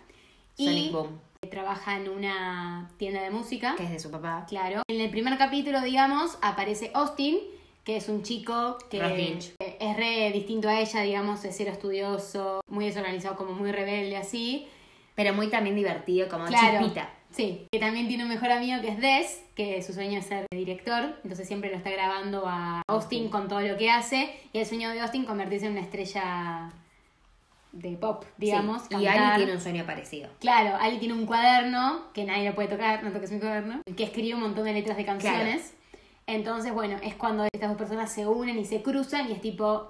[0.55, 3.73] Sonic Y Boom, trabaja en una tienda de música.
[3.75, 4.45] que es de su papá.
[4.47, 4.83] Claro.
[4.87, 7.39] En el primer capítulo, digamos, aparece Austin,
[7.83, 9.53] que es un chico que Ross Lynch.
[9.59, 14.67] es re distinto a ella, digamos, de ser estudioso, muy desorganizado, como muy rebelde así.
[15.15, 16.79] Pero muy también divertido, como Claro.
[16.79, 17.09] chispita.
[17.35, 20.45] Sí, que también tiene un mejor amigo que es Des, que su sueño es ser
[20.51, 24.65] director, entonces siempre lo está grabando a Austin con todo lo que hace, y el
[24.67, 26.71] sueño de Austin convertirse en una estrella
[27.71, 28.83] de pop, digamos.
[28.83, 29.07] Sí, Y.
[29.07, 30.29] Ali tiene un sueño parecido.
[30.39, 34.03] Claro, Ali tiene un cuaderno que nadie lo puede tocar, no toques mi cuaderno, que
[34.03, 35.73] escribe un montón de letras de canciones.
[36.27, 39.89] Entonces, bueno, es cuando estas dos personas se unen y se cruzan y es tipo,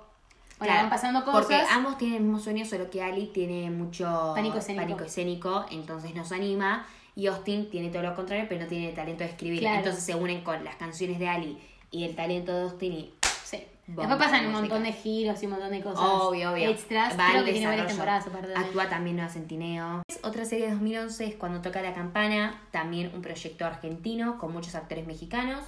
[0.60, 1.42] Claro, van pasando cosas.
[1.42, 4.84] Porque ambos tienen el mismo sueño, solo que Ali tiene mucho Pánico escénico.
[4.84, 6.88] pánico escénico, entonces nos anima.
[7.16, 9.60] Y Austin tiene todo lo contrario, pero no tiene talento de escribir.
[9.60, 9.78] Claro.
[9.78, 11.58] Entonces se unen con las canciones de Ali
[11.92, 13.64] y el talento de Austin y Sí.
[13.86, 16.70] Bomba Después pasan un montón de giros y un montón de cosas Obvio, obvio.
[16.70, 17.20] extras.
[17.20, 20.02] Va Creo que tiene varias temporadas aparte Actúa también Nueva Centineo.
[20.24, 24.74] Otra serie de 2011 es Cuando toca la campana, también un proyecto argentino con muchos
[24.76, 25.64] actores mexicanos.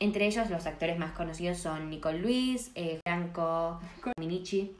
[0.00, 3.80] Entre ellos los actores más conocidos son Nicole Luis, eh, Franco,
[4.18, 4.74] Minichi.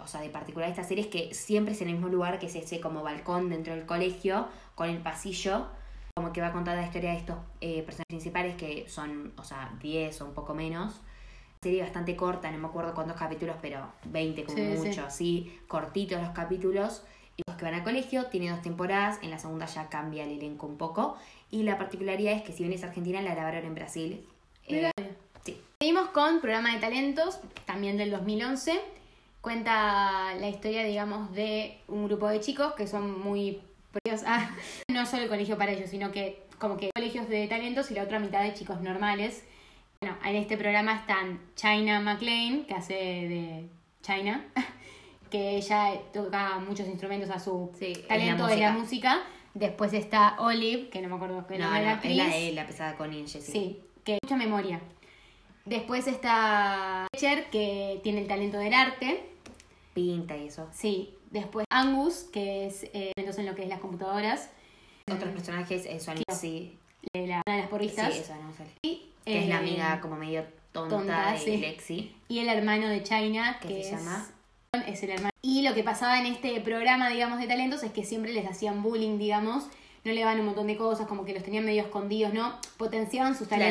[0.00, 2.46] O sea, de particular esta serie es que siempre es en el mismo lugar, que
[2.46, 5.66] es ese como balcón dentro del colegio, con el pasillo,
[6.14, 9.44] como que va a contar la historia de estos eh, personajes principales que son, o
[9.44, 11.00] sea, 10 o un poco menos
[11.64, 14.86] serie bastante corta, no me acuerdo cuántos capítulos, pero 20 como Sí, sí.
[14.86, 17.02] mucho, así, cortitos los capítulos.
[17.36, 20.32] Y los que van al colegio, tiene dos temporadas, en la segunda ya cambia el
[20.32, 21.16] elenco un poco.
[21.50, 24.26] Y la particularidad es que si bien es argentina, la grabaron en Brasil.
[24.68, 24.90] Eh,
[25.42, 25.58] sí.
[25.80, 28.78] Seguimos con programa de talentos, también del 2011.
[29.44, 33.60] Cuenta la historia, digamos, de un grupo de chicos que son muy
[34.26, 34.50] a
[34.90, 38.04] no solo el colegio para ellos, sino que como que colegios de talentos y la
[38.04, 39.44] otra mitad de chicos normales.
[40.00, 43.68] Bueno, en este programa están China McLean, que hace de
[44.00, 44.46] China,
[45.30, 49.20] que ella toca muchos instrumentos a su Sí, talento de la música.
[49.52, 52.24] Después está Olive, que no me acuerdo qué No, nombre de la no, es la
[52.24, 52.46] actriz.
[52.46, 53.52] de la pesada con Inge, sí.
[53.52, 54.80] Sí, que mucha memoria.
[55.66, 59.33] Después está Fletcher, que tiene el talento del arte.
[59.94, 60.68] Pinta y eso.
[60.72, 61.14] Sí.
[61.30, 64.50] Después Angus, que es eh, talentos en lo que es las computadoras.
[65.10, 66.38] Otros personajes eh, son Claro.
[66.40, 66.76] sí,
[67.14, 68.14] la, una de las sí, porristas.
[68.16, 68.64] eso no sé.
[68.82, 71.56] y, Que es la eh, amiga como medio tonta, tonta, de sí.
[71.58, 72.16] Lexi.
[72.28, 74.26] Y el hermano de China, ¿Qué que se es, llama?
[74.86, 75.30] es el hermano.
[75.42, 78.82] Y lo que pasaba en este programa, digamos, de talentos es que siempre les hacían
[78.82, 79.64] bullying, digamos.
[80.04, 82.54] No le daban un montón de cosas, como que los tenían medio escondidos, ¿no?
[82.76, 83.62] Potenciaban sus Claro.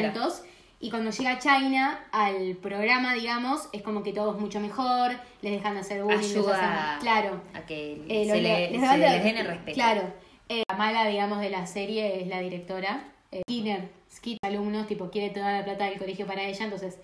[0.83, 5.53] Y cuando llega China al programa, digamos, es como que todo es mucho mejor, les
[5.53, 7.41] dejan de hacer bullying, Ayuda hacen- Claro.
[7.53, 9.75] a que Eh, se, le, les se les den el respeto.
[9.75, 10.01] Claro.
[10.49, 13.01] Eh, la mala, digamos, de la serie es la directora.
[13.31, 16.97] Eh, Skinner, Skid, alumnos, tipo, quiere toda la plata del colegio para ella, entonces,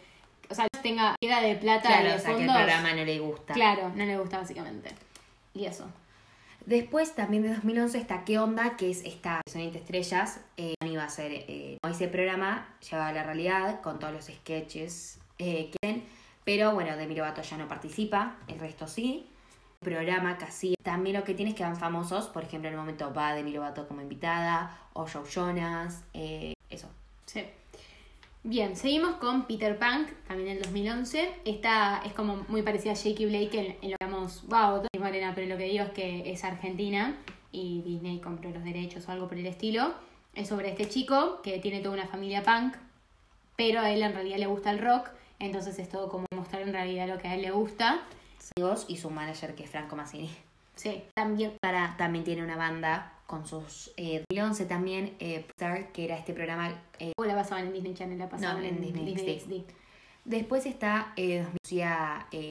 [0.49, 2.55] o sea, tenga, queda de plata Claro, de o sea, que el fondos.
[2.57, 3.53] programa no le gusta.
[3.53, 4.89] Claro, no le gusta básicamente.
[5.53, 5.85] Y eso.
[6.69, 8.77] Después, también de 2011, está ¿Qué onda?
[8.77, 10.39] Que es esta Son estrellas.
[10.55, 15.17] Eh, iba a ser eh, ese programa, llevaba a la realidad con todos los sketches
[15.39, 16.03] eh, que hacen.
[16.45, 19.27] Pero bueno, Demi Lovato ya no participa, el resto sí.
[19.81, 20.75] El programa casi.
[20.83, 22.27] También lo que tiene es que van famosos.
[22.27, 26.87] Por ejemplo, en el momento va Demi Lovato como invitada, o Joe Jonas, eh, eso.
[27.25, 27.47] Sí.
[28.43, 31.29] Bien, seguimos con Peter Punk, también del 2011.
[31.43, 34.99] Esta es como muy parecida a Jakey Blake en, en lo que llamamos, wow, es
[34.99, 37.17] morena, pero lo que digo es que es argentina
[37.51, 39.93] y Disney compró los derechos o algo por el estilo.
[40.35, 42.75] Es sobre este chico que tiene toda una familia punk,
[43.57, 46.71] pero a él en realidad le gusta el rock, entonces es todo como mostrar en
[46.71, 48.03] realidad lo que a él le gusta.
[48.87, 50.29] Y su manager que es Franco Massini.
[50.75, 53.91] Sí, también Para, también tiene una banda con sus...
[53.95, 55.45] Eh, 2011 también, eh,
[55.93, 58.81] que era este programa eh, o la pasaban en Disney Channel, la pasaban No, en
[58.81, 59.45] Disney XD.
[59.45, 59.71] XD.
[60.25, 62.49] Después está eh, Lucía, eh,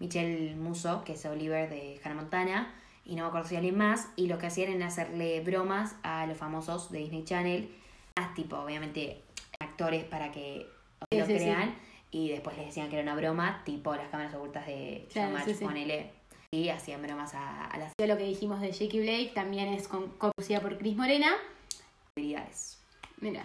[0.00, 4.08] Michelle Muso, que es Oliver de Hannah Montana, y no me acuerdo si alguien más,
[4.16, 7.70] y lo que hacían era hacerle bromas a los famosos de Disney Channel,
[8.16, 9.22] más tipo, obviamente,
[9.60, 10.66] actores para que
[11.12, 11.38] Sí, lo sí, sí.
[11.44, 11.76] crean,
[12.10, 15.44] y después les decían que era una broma, tipo las cámaras ocultas de Claro, Showmatch,
[15.48, 15.64] sí, sí.
[15.64, 16.10] ponele,
[16.50, 20.08] y hacían bromas a, a las Lo que dijimos de Jakey Blake también es con,
[20.12, 21.32] conducida por Chris Morena.
[23.20, 23.44] Mira.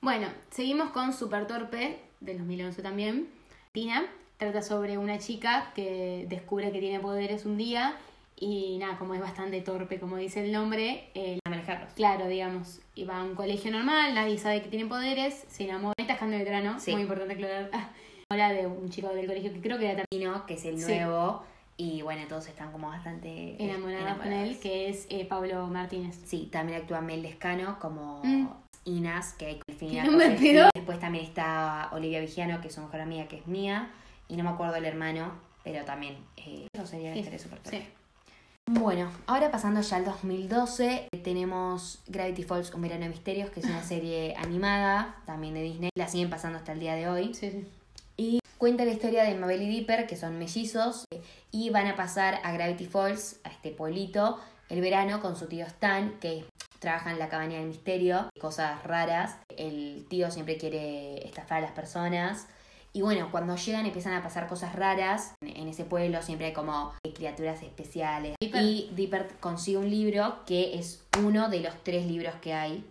[0.00, 3.28] Bueno, seguimos con Super Torpe, del 2011 también.
[3.72, 4.06] Tina
[4.38, 7.96] trata sobre una chica que descubre que tiene poderes un día
[8.38, 11.92] y nada, como es bastante torpe, como dice el nombre, eh, A manejarlos.
[11.94, 15.94] claro, digamos, y va a un colegio normal, nadie sabe que tiene poderes, se enamora.
[15.98, 16.92] Esta es Cando Veterano, Sí.
[16.92, 17.70] muy importante aclarar.
[18.30, 20.84] Ahora de un chico del colegio que creo que era también que es el Sí.
[21.76, 24.56] Y bueno, todos están como bastante eh, enamorada con él, enamorados.
[24.58, 26.18] que es eh, Pablo Martínez.
[26.24, 28.48] Sí, también actúa Mel Lescano como Mm.
[28.84, 30.68] Inas, que hay con ¿Qué nombre pedo?
[30.74, 33.90] Después también está Olivia Vigiano, que es su mejor amiga, que es mía.
[34.28, 35.32] Y no me acuerdo el hermano,
[35.64, 36.16] pero también.
[36.36, 37.82] Eh, eso sería Sí, super Sí.
[38.68, 43.66] Bueno, ahora pasando ya al 2012, tenemos Gravity Falls, Un verano de misterios, que es
[43.66, 45.90] una serie animada, también de Disney.
[45.96, 47.32] La siguen pasando hasta el día de hoy.
[47.34, 47.66] Sí, sí.
[48.58, 52.40] Cuenta la historia de Mabel y Dipper, que son mellizos, eh, y van a pasar
[52.42, 54.40] a Gravity Falls, a este pueblito,
[54.70, 56.46] el verano con su tío Stan, que
[56.78, 59.36] trabaja en la cabaña del misterio, cosas raras.
[59.56, 62.46] El tío siempre quiere estafar a las personas.
[62.94, 65.34] Y bueno, cuando llegan empiezan a pasar cosas raras.
[65.42, 68.36] En ese pueblo siempre hay como criaturas especiales.
[68.40, 68.62] Dipper.
[68.62, 72.84] Y Dipper consigue un libro que es uno de los tres libros que hay.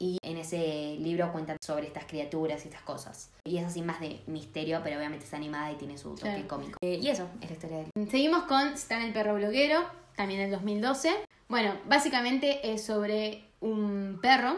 [0.00, 3.30] Y en ese libro cuentan sobre estas criaturas y estas cosas.
[3.44, 6.78] Y es así más de misterio, pero obviamente es animada y tiene su toque cómico.
[6.82, 8.08] Eh, y eso es la historia del...
[8.10, 9.82] Seguimos con Stan el perro bloguero,
[10.14, 11.10] también del 2012.
[11.48, 14.56] Bueno, básicamente es sobre un perro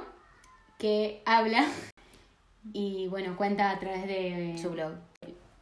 [0.79, 1.65] que habla
[2.73, 4.93] y bueno, cuenta a través de su blog.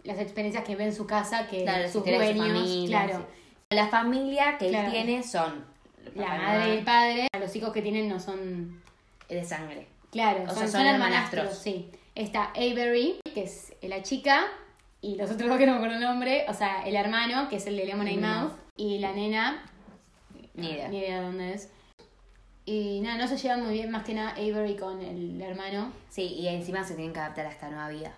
[0.05, 3.27] las experiencias que ve en su casa, que Claro, sus de su dueños, familia, claro,
[3.71, 3.77] sí.
[3.77, 4.87] La familia que Claro.
[4.89, 5.65] él tiene son
[6.15, 8.83] la madre y el padre, los hijos que tienen no son,
[9.29, 9.87] de sangre.
[10.11, 11.63] claro, O son, sea, son son hermanastros, hermanastros.
[11.63, 11.91] sí.
[12.15, 14.47] Está Avery, que es la chica,
[15.01, 17.57] y los otros dos que no me acuerdo el nombre, o sea, el hermano, que
[17.57, 18.21] es el de Lemonade Mm.
[18.21, 19.65] Mouth, y la nena,
[20.55, 20.89] Ni idea.
[20.89, 21.71] Ni idea dónde es.
[22.65, 25.93] Y nada, no se llevan muy bien más que nada Avery con el hermano.
[26.11, 28.13] Sí, y encima se tienen que adaptar a esta nueva vida.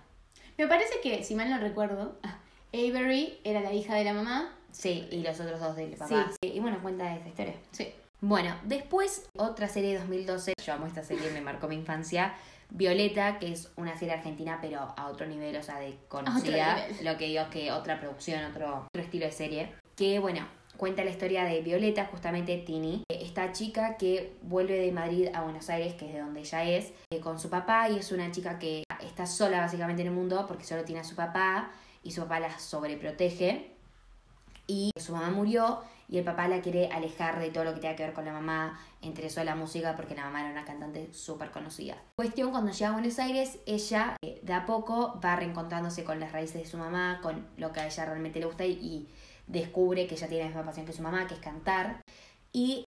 [0.57, 2.17] Me parece que, si mal no recuerdo,
[2.73, 4.51] Avery era la hija de la mamá.
[4.71, 6.31] Sí, y los otros dos del papá.
[6.41, 7.53] Sí, Y bueno, cuenta esta historia.
[7.71, 7.89] Sí.
[8.21, 12.35] Bueno, después otra serie de 2012, yo amo esta serie, me marcó mi infancia,
[12.69, 17.17] Violeta, que es una serie argentina pero a otro nivel, o sea, de conocida, lo
[17.17, 21.09] que digo es que otra producción, otro, otro estilo de serie, que bueno, cuenta la
[21.09, 26.05] historia de Violeta, justamente Tini, esta chica que vuelve de Madrid a Buenos Aires, que
[26.05, 29.25] es de donde ella es, eh, con su papá y es una chica que está
[29.25, 31.71] sola básicamente en el mundo porque solo tiene a su papá
[32.03, 33.71] y su papá la sobreprotege
[34.67, 37.95] y su mamá murió y el papá la quiere alejar de todo lo que tenga
[37.95, 41.11] que ver con la mamá, entre eso la música porque la mamá era una cantante
[41.13, 41.95] súper conocida.
[42.17, 46.33] Cuestión, cuando llega a Buenos Aires, ella eh, de a poco va reencontrándose con las
[46.33, 49.07] raíces de su mamá, con lo que a ella realmente le gusta y, y
[49.47, 52.01] descubre que ella tiene la misma pasión que su mamá, que es cantar.
[52.51, 52.85] Y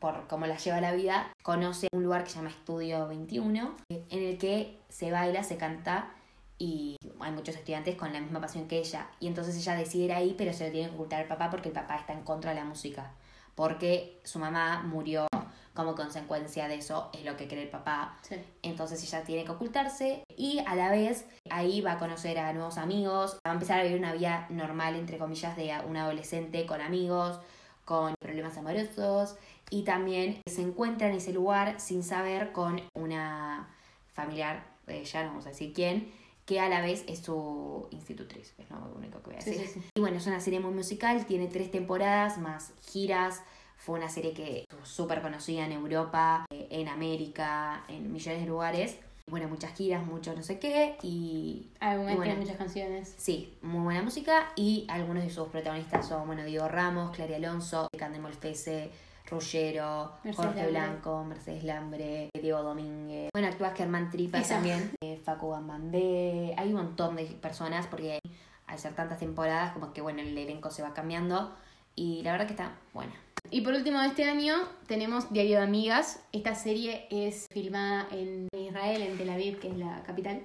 [0.00, 4.04] por cómo la lleva la vida, conoce un lugar que se llama Estudio 21, eh,
[4.10, 6.12] en el que se baila, se canta
[6.58, 9.08] y hay muchos estudiantes con la misma pasión que ella.
[9.20, 11.68] Y entonces ella decide ir ahí, pero se lo tiene que ocultar al papá porque
[11.68, 13.12] el papá está en contra de la música.
[13.54, 15.26] Porque su mamá murió
[15.74, 18.16] como consecuencia de eso, es lo que cree el papá.
[18.22, 18.36] Sí.
[18.62, 22.78] Entonces ella tiene que ocultarse y a la vez ahí va a conocer a nuevos
[22.78, 26.80] amigos, va a empezar a vivir una vida normal, entre comillas, de un adolescente con
[26.80, 27.40] amigos,
[27.84, 29.36] con problemas amorosos
[29.70, 33.68] y también se encuentra en ese lugar sin saber con una
[34.12, 36.12] familiar, eh, ya no vamos a decir quién,
[36.46, 39.54] que a la vez es su institutriz, es lo único que voy a decir.
[39.66, 39.82] sí, sí.
[39.94, 43.42] Y bueno, es una serie muy musical, tiene tres temporadas más giras.
[43.76, 48.46] Fue una serie que estuvo súper conocida en Europa, eh, en América, en millones de
[48.46, 48.96] lugares.
[49.26, 50.96] Bueno, muchas giras, mucho no sé qué.
[51.02, 52.36] Y Algunas Y bueno.
[52.36, 53.14] muchas canciones.
[53.16, 54.52] sí, muy buena música.
[54.54, 58.90] Y algunos de sus protagonistas son, bueno, Diego Ramos, Clary Alonso, Cande Molfese,
[59.34, 60.70] Ruggero, Mercedes Jorge Lambre.
[60.70, 63.30] Blanco, Mercedes Lambre, Diego Domínguez.
[63.32, 64.54] Bueno, actúa Germán Tripa Esa.
[64.54, 66.54] también, eh, Facu Bambandé.
[66.56, 68.20] Hay un montón de personas porque
[68.66, 71.54] al ser tantas temporadas, como que bueno, el elenco se va cambiando.
[71.96, 73.12] Y la verdad que está buena.
[73.50, 76.20] Y por último de este año tenemos Diario de Amigas.
[76.32, 80.44] Esta serie es filmada en Israel, en Tel Aviv, que es la capital.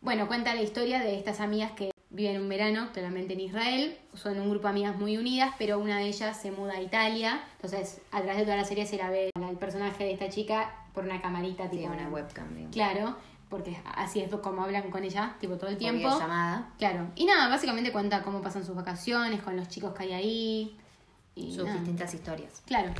[0.00, 3.96] Bueno, cuenta la historia de estas amigas que viven un verano claramente en Israel.
[4.14, 7.40] Son un grupo de amigas muy unidas, pero una de ellas se muda a Italia.
[7.56, 10.74] Entonces, a través de toda la serie se la ve al personaje de esta chica
[10.92, 12.72] por una camarita, tipo Tiene una webcam, digamos.
[12.72, 13.16] Claro,
[13.48, 15.98] porque así es como hablan con ella, tipo todo el tiempo.
[15.98, 16.72] videollamada.
[16.78, 17.08] Claro.
[17.14, 20.76] Y nada, básicamente cuenta cómo pasan sus vacaciones con los chicos que hay ahí.
[21.36, 21.76] Y sus nada.
[21.78, 22.62] distintas historias.
[22.66, 22.92] Claro.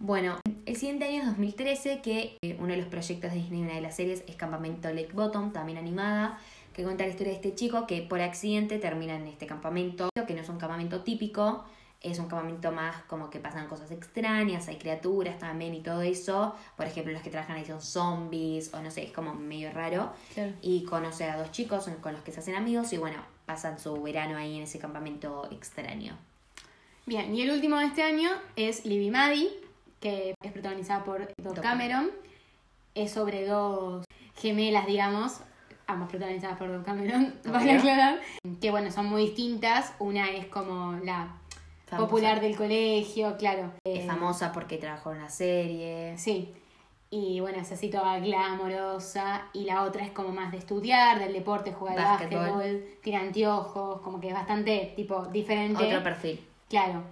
[0.00, 3.74] Bueno, el siguiente año es 2013, que eh, uno de los proyectos de Disney, una
[3.74, 6.38] de las series, es Campamento Lake Bottom, también animada,
[6.78, 10.32] que cuenta la historia de este chico que por accidente termina en este campamento, que
[10.32, 11.64] no es un campamento típico,
[12.00, 16.54] es un campamento más como que pasan cosas extrañas, hay criaturas también y todo eso.
[16.76, 20.12] Por ejemplo, los que trabajan ahí son zombies, o no sé, es como medio raro.
[20.34, 20.52] Claro.
[20.62, 24.00] Y conoce a dos chicos con los que se hacen amigos y bueno, pasan su
[24.00, 26.16] verano ahí en ese campamento extraño.
[27.06, 29.50] Bien, y el último de este año es Libby Maddie,
[29.98, 32.12] que es protagonizada por Doug Cameron.
[32.94, 34.04] Es sobre dos
[34.36, 35.40] gemelas, digamos,
[35.88, 38.20] ambas protagonizadas por Doug Cameron, vale aclarar.
[38.60, 39.92] Que bueno, son muy distintas.
[39.98, 41.34] Una es como la
[41.86, 42.06] Famosa.
[42.08, 43.72] popular del colegio, claro.
[43.84, 46.16] Es Eh, famosa porque trabajó en una serie.
[46.18, 46.54] Sí.
[47.10, 49.46] Y bueno, es así toda glamorosa.
[49.54, 52.84] Y la otra es como más de estudiar, del deporte, jugar al Básquetbol.
[53.02, 55.82] tirar anteojos, como que es bastante tipo diferente.
[55.86, 56.38] Otro perfil.
[56.68, 57.02] Claro.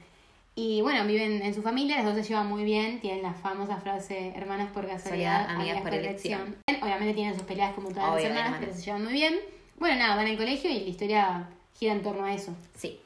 [0.59, 3.77] Y bueno, viven en su familia, las dos se llevan muy bien, tienen la famosa
[3.77, 6.57] frase hermanas por casualidad, Soledad, amigas por elección.
[6.83, 8.61] Obviamente tienen sus peleas como todas Obvio, las hermanas, hermanas.
[8.61, 9.35] pero se llevan muy bien.
[9.79, 12.55] Bueno, nada, van al colegio y la historia gira en torno a eso.
[12.75, 12.99] Sí.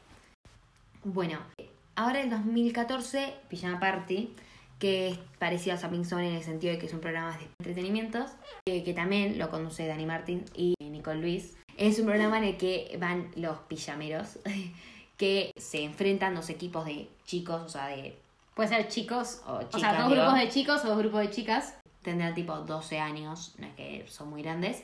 [1.03, 1.41] Bueno,
[1.97, 4.33] ahora en 2014, Pijama Party,
[4.79, 7.49] que es parecido a Zapping Zone en el sentido de que es un programa de
[7.59, 8.31] entretenimientos,
[8.65, 11.57] que también lo conduce Dani Martin y Nicole Luis.
[11.77, 14.39] Es un programa en el que van los pijameros,
[15.17, 18.19] que se enfrentan dos equipos de chicos, o sea, de
[18.55, 20.23] Puede ser chicos, O o, sea, chicas, dos digo.
[20.23, 21.75] grupos de chicos o dos grupos de chicas.
[22.03, 24.83] tendrán tipo 12 años, no es que son muy grandes,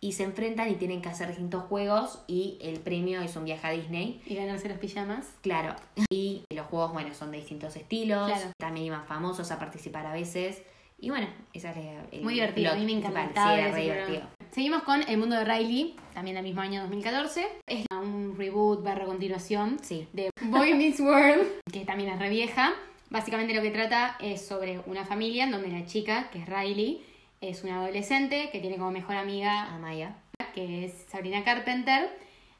[0.00, 3.66] y se enfrentan y tienen que hacer distintos juegos y el premio es un viaje
[3.66, 4.20] a Disney.
[4.26, 5.26] Y ganarse los pijamas.
[5.42, 5.76] Claro,
[6.10, 8.50] y los juegos, bueno, son de distintos estilos, Claro.
[8.58, 10.62] también iban famosos a participar a veces,
[10.98, 11.76] y bueno, esa es
[12.12, 14.22] el Muy divertido, a mí me encantaba Sí, era re divertido.
[14.52, 17.46] Seguimos con El Mundo de Riley, también del mismo año 2014.
[17.66, 20.06] Es un reboot barra continuación Sí.
[20.12, 22.74] de Boy Meets World, que también es re vieja.
[23.08, 27.02] Básicamente lo que trata es sobre una familia en donde la chica, que es Riley,
[27.40, 30.16] es una adolescente que tiene como mejor amiga, Amaya.
[30.54, 32.10] que es Sabrina Carpenter.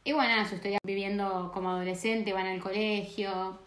[0.05, 3.59] Y bueno, su historia viviendo como adolescente, van al colegio.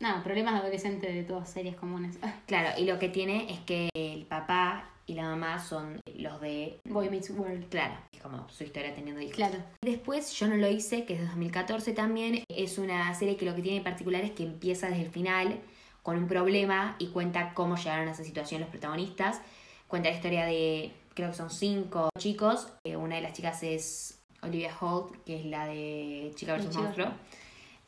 [0.00, 2.18] Nada, problemas de adolescente de todas series comunes.
[2.46, 6.80] Claro, y lo que tiene es que el papá y la mamá son los de,
[6.84, 7.68] Boy Meets World.
[7.68, 9.36] claro, es como su historia teniendo hijos.
[9.36, 9.58] Claro.
[9.82, 12.44] Después Yo no lo hice, que es de 2014 también.
[12.48, 15.60] Es una serie que lo que tiene en particular es que empieza desde el final
[16.02, 19.40] con un problema y cuenta cómo llegaron a esa situación los protagonistas.
[19.86, 22.68] Cuenta la historia de, creo que son cinco chicos.
[22.84, 26.74] Eh, Una de las chicas es Olivia Holt, que es la de Chica vs.
[26.76, 27.08] Monstruo.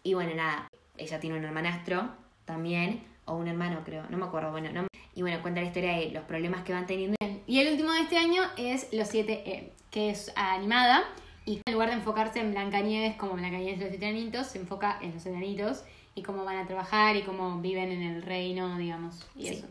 [0.03, 2.11] Y bueno, nada, ella tiene un hermanastro
[2.45, 5.67] también, o un hermano creo, no me acuerdo, bueno, no me- Y bueno, cuenta la
[5.67, 7.17] historia de los problemas que van teniendo.
[7.47, 11.03] Y el último de este año es Los 7E, que es animada.
[11.45, 15.15] Y en lugar de enfocarse en Blancanieves, como Blancanieves y los enanitos, se enfoca en
[15.15, 15.83] los enanitos
[16.15, 19.27] y cómo van a trabajar y cómo viven en el reino, digamos.
[19.35, 19.55] Y Sí.
[19.55, 19.67] eso.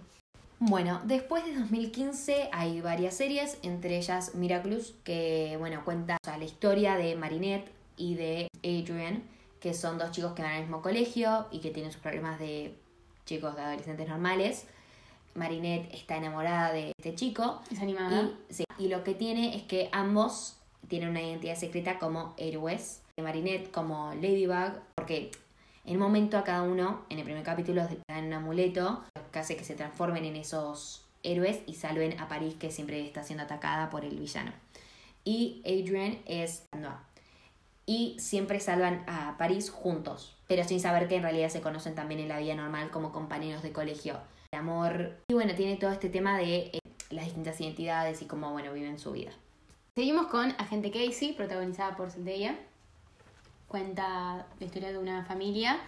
[0.59, 6.37] Bueno, después de 2015 hay varias series, entre ellas Miraculous, que bueno, cuenta o sea,
[6.37, 9.23] la historia de Marinette y de Adrian,
[9.61, 12.75] que son dos chicos que van al mismo colegio y que tienen sus problemas de
[13.27, 14.65] chicos de adolescentes normales.
[15.35, 18.23] Marinette está enamorada de este chico Es animada.
[18.23, 23.03] y, sí, y lo que tiene es que ambos tienen una identidad secreta como héroes.
[23.21, 25.31] Marinette como Ladybug, porque
[25.85, 29.39] en un momento a cada uno, en el primer capítulo, le dan un amuleto que
[29.39, 33.43] hace que se transformen en esos héroes y salven a París, que siempre está siendo
[33.43, 34.51] atacada por el villano.
[35.23, 37.06] Y Adrian es Noah.
[37.89, 42.19] Y siempre salvan a París juntos, pero sin saber que en realidad se conocen también
[42.19, 44.19] en la vida normal como compañeros de colegio.
[44.51, 45.17] El amor.
[45.29, 48.99] Y bueno, tiene todo este tema de eh, las distintas identidades y cómo, bueno, viven
[48.99, 49.31] su vida.
[49.95, 52.59] Seguimos con Agente Casey, protagonizada por Zendaya.
[53.67, 55.79] Cuenta la historia de una familia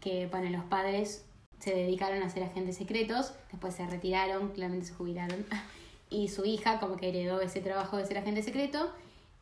[0.00, 1.24] que, bueno, los padres
[1.60, 5.46] se dedicaron a ser agentes secretos, después se retiraron, claramente se jubilaron,
[6.10, 8.92] y su hija como que heredó ese trabajo de ser agente secreto,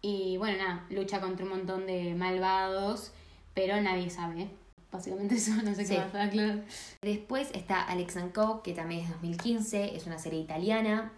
[0.02, 3.12] y bueno, nada, lucha contra un montón de malvados,
[3.54, 4.48] pero nadie sabe.
[4.90, 5.94] Básicamente eso, no sé Sí.
[5.94, 6.64] qué más aclarar.
[7.02, 11.12] Después está Alex and Co, que también es 2015, es una serie italiana,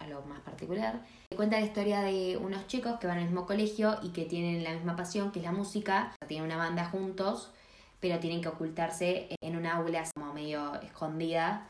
[0.00, 1.00] algo más particular.
[1.34, 4.72] Cuenta la historia de unos chicos que van al mismo colegio y que tienen la
[4.72, 6.14] misma pasión, que es la música.
[6.26, 7.50] Tienen una banda juntos,
[8.00, 11.68] pero tienen que ocultarse en una aula como medio escondida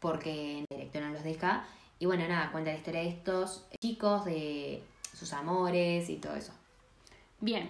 [0.00, 1.64] porque el director no los deja.
[1.98, 6.52] Y bueno, nada, cuenta la historia de estos chicos, de sus amores y todo eso.
[7.40, 7.68] Bien,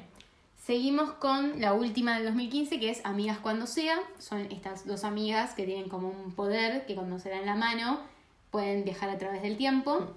[0.65, 3.99] seguimos con la última del 2015 que es Amigas cuando sea.
[4.19, 8.01] Son estas dos amigas que tienen como un poder que cuando se dan la mano
[8.51, 10.13] pueden viajar a través del tiempo.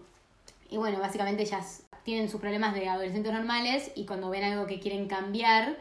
[0.70, 4.80] Y bueno, básicamente ellas tienen sus problemas de adolescentes normales y cuando ven algo que
[4.80, 5.78] quieren cambiar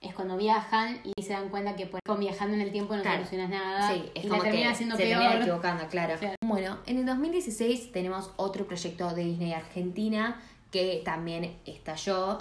[0.00, 3.02] es cuando viajan y se dan cuenta que pues, con viajando en el tiempo no
[3.02, 3.16] Claro.
[3.18, 5.18] solucionas nada Sí, es y como la termina que siendo se peor.
[5.22, 6.14] termina equivocando, claro.
[6.20, 6.34] Claro.
[6.44, 10.40] Bueno, en el 2016 tenemos otro proyecto de Disney Argentina
[10.70, 12.38] que también estalló,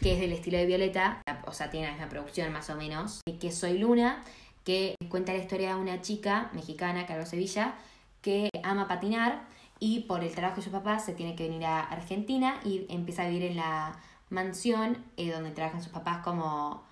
[0.00, 3.20] que es del estilo de Violeta, o sea, tiene la misma producción más o menos,
[3.40, 4.22] que Soy Luna,
[4.64, 7.74] que cuenta la historia de una chica mexicana, Carlos Sevilla,
[8.22, 9.42] que ama patinar
[9.78, 13.22] y por el trabajo de su papá se tiene que venir a Argentina y empieza
[13.22, 13.98] a vivir en la
[14.28, 16.82] mansión eh, donde trabajan sus papás como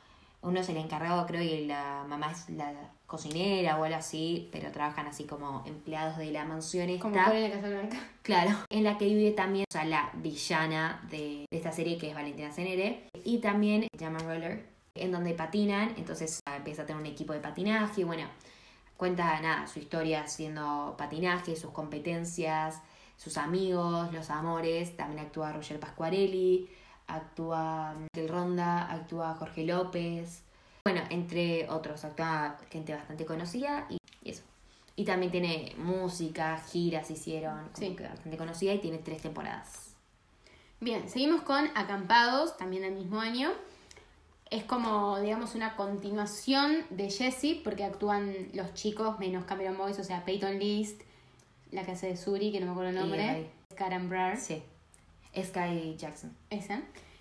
[0.40, 2.72] uno es el encargado creo y la mamá es la
[3.08, 7.02] cocinera o algo así, pero trabajan así como empleados de la mansión esta.
[7.02, 7.98] Como de Casablanca.
[8.22, 12.10] Claro, en la que vive también o sea, la villana de, de esta serie que
[12.10, 16.86] es Valentina Cenere y también Jam and Roller, en donde patinan, entonces ah, empieza a
[16.86, 18.28] tener un equipo de patinaje y bueno,
[18.98, 22.82] Cuenta nada, su historia haciendo patinaje, sus competencias,
[23.16, 24.96] sus amigos, los amores.
[24.96, 26.68] También actúa Roger Pasquarelli,
[27.06, 30.42] actúa Del Ronda, actúa Jorge López.
[30.90, 34.42] Bueno, entre otros, actúa gente bastante conocida y, y eso.
[34.96, 37.94] Y también tiene música, giras hicieron, Sí.
[37.94, 39.94] que bastante conocida y tiene tres temporadas.
[40.80, 43.50] Bien, seguimos con Acampados, también del mismo año.
[44.48, 50.04] Es como, digamos, una continuación de Jessie, porque actúan los chicos menos Cameron Boyce, o
[50.04, 51.02] sea, Peyton List,
[51.70, 53.50] la que hace de Suri, que no me acuerdo el Y nombre, Ray.
[53.76, 54.62] Karen Brar, Sí.
[55.36, 56.34] Sky Jackson.
[56.48, 56.76] esa.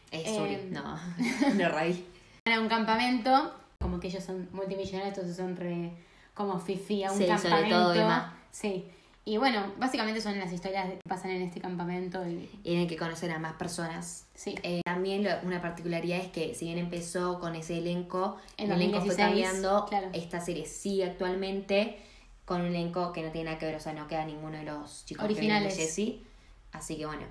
[0.09, 0.97] Es Eh, Suri, no,
[1.55, 2.07] no Ray.
[2.51, 5.91] A un campamento, como que ellos son multimillonarios, entonces son re
[6.33, 7.75] como fifi a un Sí, sobre campamento.
[7.77, 8.37] todo Emma.
[8.51, 8.85] Sí.
[9.25, 12.25] Y bueno, básicamente son las historias que pasan en este campamento.
[12.25, 14.25] Y, Y tienen que conocer a más personas.
[14.33, 14.55] sí.
[14.63, 18.77] Eh, también lo- una particularidad es que si bien empezó con ese elenco, En el
[18.81, 19.17] elenco fue 2016,
[19.49, 19.85] cambiando.
[19.89, 20.07] claro.
[20.13, 21.97] Esta serie sigue actualmente
[22.45, 24.63] con un elenco que no tiene nada que ver, o sea, no queda ninguno de
[24.63, 25.75] los chicos Originales.
[25.75, 26.23] de Jessie.
[26.71, 27.23] Así que bueno,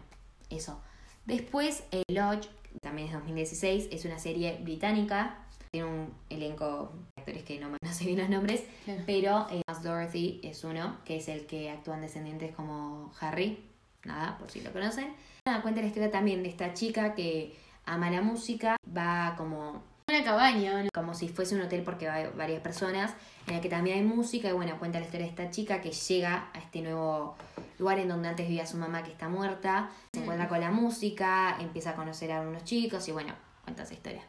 [0.51, 0.79] eso.
[1.25, 2.49] Después, eh, Lodge,
[2.83, 5.39] también es 2016, es una serie británica.
[5.73, 8.65] Tiene un elenco de actores que no, me- no sé bien los nombres,
[9.07, 13.59] pero eh, Dorothy es uno, que es el que actúan descendientes como Harry.
[14.05, 15.15] Nada, por si lo conocen.
[15.45, 20.23] Nada, cuenta la historia también de esta chica que ama la música, va como Una
[20.23, 20.89] cabaña, ¿o ¿no?
[20.95, 23.13] como si fuese un hotel porque va varias personas,
[23.49, 25.91] en el que también hay música y bueno, cuenta la historia de esta chica que
[25.91, 27.35] llega a este nuevo
[27.81, 31.57] lugar en donde antes vivía su mamá que está muerta, se encuentra con la música,
[31.59, 33.35] empieza a conocer a unos chicos y bueno,
[33.65, 34.23] cuenta esa historia.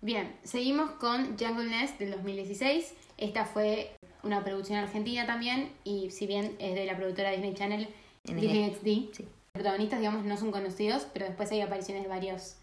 [0.00, 2.94] Bien, seguimos con Jungle Nest del 2016.
[3.16, 3.90] Esta fue
[4.22, 7.88] una producción argentina también y si bien es de la productora Disney Channel,
[8.22, 9.22] Disney XD, sí.
[9.24, 12.59] los protagonistas digamos no son conocidos, pero después hay apariciones de varios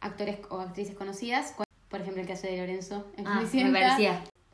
[0.00, 1.54] actores o actrices conocidas.
[1.88, 3.42] Por ejemplo, el hace de Lorenzo en Ah,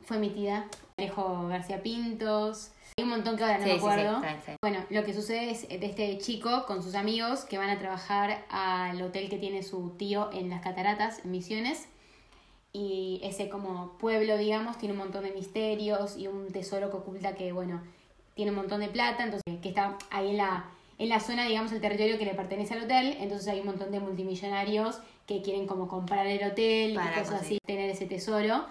[0.01, 0.65] fue emitida.
[0.97, 2.71] Alejo García Pintos.
[2.97, 4.21] Hay un montón que ahora no Sí, me sí, sí, acuerdo.
[4.61, 8.45] Bueno, lo que sucede es de este chico con sus amigos que van a trabajar
[8.49, 11.87] al hotel que tiene su tío en las cataratas, en Misiones.
[12.71, 17.35] Y ese como pueblo, digamos, tiene un montón de misterios y un tesoro que oculta
[17.35, 17.81] que, bueno,
[18.33, 20.65] tiene un montón de plata, entonces que está ahí en la,
[20.97, 23.17] en la zona, digamos, el territorio que le pertenece al hotel.
[23.19, 27.59] Entonces hay un montón de multimillonarios que quieren como comprar el hotel y cosas así,
[27.65, 28.65] tener ese tesoro.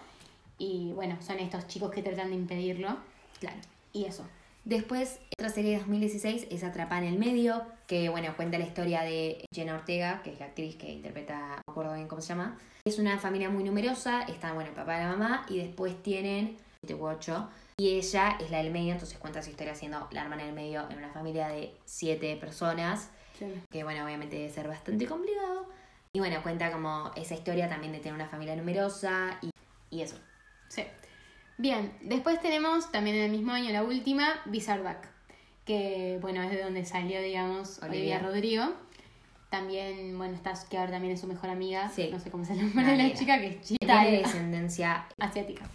[0.58, 2.96] Y bueno, son estos chicos que tratan de impedirlo.
[3.40, 3.58] Claro.
[3.92, 4.24] Y eso.
[4.64, 9.02] Después, otra serie de 2016 es Atrapada en el Medio, que bueno, cuenta la historia
[9.02, 12.58] de Jenna Ortega, que es la actriz que interpreta, no acuerdo bien cómo se llama.
[12.86, 16.56] Es una familia muy numerosa, está bueno el papá y la mamá, y después tienen
[16.80, 17.48] siete u ocho.
[17.76, 20.88] Y ella es la del medio, entonces cuenta su historia siendo la hermana del medio
[20.88, 23.10] en una familia de siete personas,
[23.70, 25.66] que bueno, obviamente debe ser bastante complicado.
[26.14, 29.50] Y bueno, cuenta como esa historia también de tener una familia numerosa y,
[29.90, 30.16] y eso.
[30.68, 30.84] Sí.
[31.58, 35.08] Bien, después tenemos también en el mismo año la última, Bizarback,
[35.64, 38.18] que bueno, es de donde salió, digamos, Olivia, Olivia.
[38.20, 38.64] Rodrigo.
[39.50, 42.08] También, bueno, está que ahora también es su mejor amiga, Sí.
[42.12, 43.18] no sé cómo se llama la negra.
[43.18, 45.68] chica, que es Tiene chita descendencia asiática.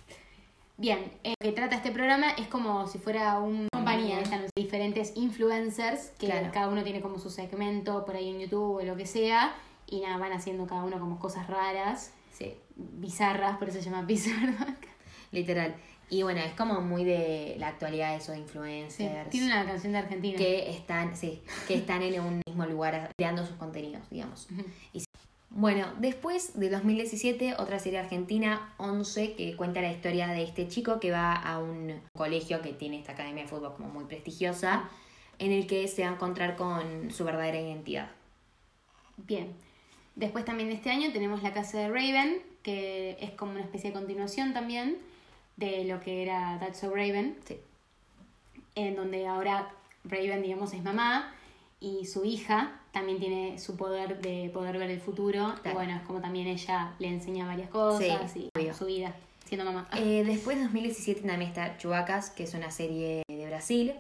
[0.78, 4.52] Bien, eh, lo que trata este programa es como si fuera una compañía, están los
[4.56, 6.50] diferentes influencers, que Claro.
[6.54, 9.54] cada uno tiene como su segmento por ahí en YouTube o lo que sea,
[9.90, 14.02] y nada, van haciendo cada uno como cosas raras, Sí, bizarras, por eso se llama
[14.08, 14.88] Bizarback.
[15.32, 15.76] literal.
[16.12, 19.30] Y bueno, es como muy de la actualidad eso de Sí, influencers.
[19.30, 20.38] tiene una canción de Argentina.
[20.38, 24.48] que están, sí, que están en un mismo lugar creando sus contenidos, digamos.
[24.94, 25.04] Y.
[25.52, 31.00] Bueno, después de 2017, otra serie argentina, 11, que cuenta la historia de este chico
[31.00, 34.88] que va a un colegio que tiene esta academia de fútbol como muy prestigiosa,
[35.40, 38.12] en el que se va a encontrar con su verdadera identidad.
[39.18, 39.54] Bien.
[40.20, 43.92] Después también de este año tenemos La Casa de Raven, que es como una especie
[43.92, 44.98] de continuación también
[45.56, 47.58] de lo que era That's So Raven, Sí.
[48.76, 49.70] en donde ahora
[50.04, 51.34] Raven, digamos, es mamá
[51.80, 55.56] y su hija también tiene su poder de poder ver el futuro.
[55.64, 58.74] Y bueno, es como también ella le enseña varias cosas Sí, y obvio.
[58.74, 59.16] su vida
[59.46, 59.88] siendo mamá.
[59.96, 63.94] Eh, después de 2017 también está Chubacas, que es una serie de Brasil,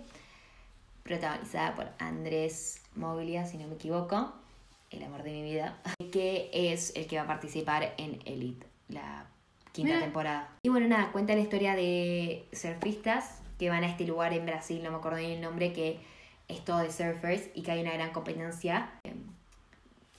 [1.03, 4.33] protagonizada por Andrés Moglia, si no me equivoco,
[4.91, 5.77] el amor de mi vida,
[6.11, 9.25] que es el que va a participar en Elite, la
[9.71, 10.03] quinta Mira.
[10.05, 10.49] temporada.
[10.63, 14.81] Y bueno, nada, cuenta la historia de surfistas que van a este lugar en Brasil,
[14.83, 15.99] no me acuerdo bien el nombre, que
[16.47, 18.89] es todo de surfers y que hay una gran competencia.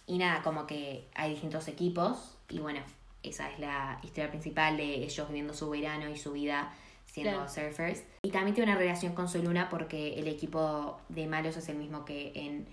[0.06, 2.80] Y nada, como que hay distintos equipos y bueno,
[3.22, 6.72] esa es la historia principal de ellos viviendo su verano y su vida
[7.06, 7.48] siendo Claro.
[7.48, 8.04] surfers.
[8.22, 11.76] Y también tiene una relación con Soy Luna porque el equipo de malos es el
[11.76, 12.66] mismo que en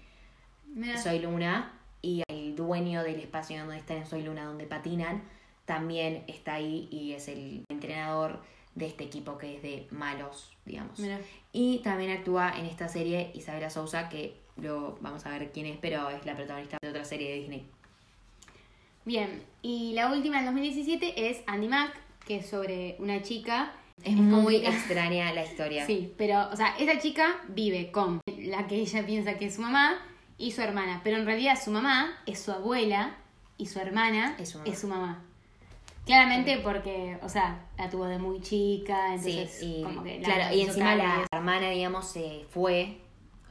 [0.68, 5.24] Mira, Soy Luna y el dueño del espacio donde están en Soy Luna, donde patinan,
[5.66, 8.42] también está ahí y es el entrenador
[8.76, 11.00] de este equipo que es de malos, digamos.
[11.00, 11.20] Mira.
[11.52, 15.78] Y también actúa en esta serie Isabela Sousa, que luego vamos a ver quién es,
[15.82, 17.66] pero es la protagonista de otra serie de Disney.
[19.04, 23.74] Bien, y la última del 2017 es Andy Mac, que es sobre una chica.
[24.04, 25.86] Es, muy extraña la historia.
[25.86, 29.62] Sí, pero, o sea, esta chica vive con la que ella piensa que es su
[29.62, 29.98] mamá
[30.38, 33.16] y su hermana, pero en realidad su mamá es su abuela
[33.58, 34.98] y su hermana Es su mamá.
[35.02, 35.24] mamá.
[36.06, 40.26] Claramente porque, o sea, la tuvo de muy chica, Sí, entonces y, como que la
[40.26, 43.00] claro, y encima la hermana, digamos, se fue,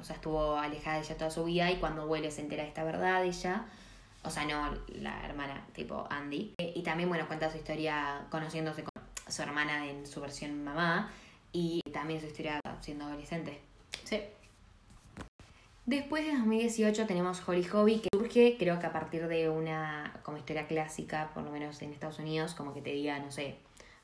[0.00, 2.68] o sea, estuvo alejada de ella toda su vida y cuando vuelve se entera de
[2.70, 3.66] esta verdad ella,
[4.24, 6.54] o sea, no la hermana, tipo Andy.
[6.58, 11.10] Eh, Y también, bueno, cuenta su historia conociéndose con su hermana en su versión mamá
[11.52, 13.60] y también su historia siendo adolescente.
[14.04, 14.20] Sí.
[15.86, 20.36] Después de 2018 tenemos Holly Hobby, que surge creo que a partir de una como
[20.36, 23.54] historia clásica, por lo menos en Estados Unidos, como que te diga, no sé,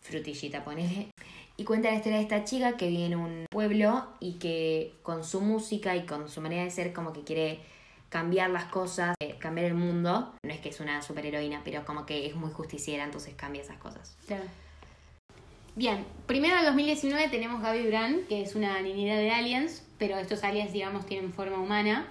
[0.01, 1.09] frutillita, ponele.
[1.57, 5.25] Y cuenta la historia de esta chica que vive en un pueblo y que con
[5.25, 7.59] su música y con su manera de ser como que quiere
[8.11, 10.33] cambiar las cosas, eh, cambiar el mundo.
[10.45, 13.79] No es que es una superheroína, pero como que es muy justiciera, entonces cambia esas
[13.79, 14.17] cosas.
[14.29, 14.45] Claro.
[15.75, 20.45] Bien, primero en 2019 tenemos Gaby Durán, que es una niñera de aliens, pero estos
[20.45, 22.07] aliens, digamos, tienen forma humana.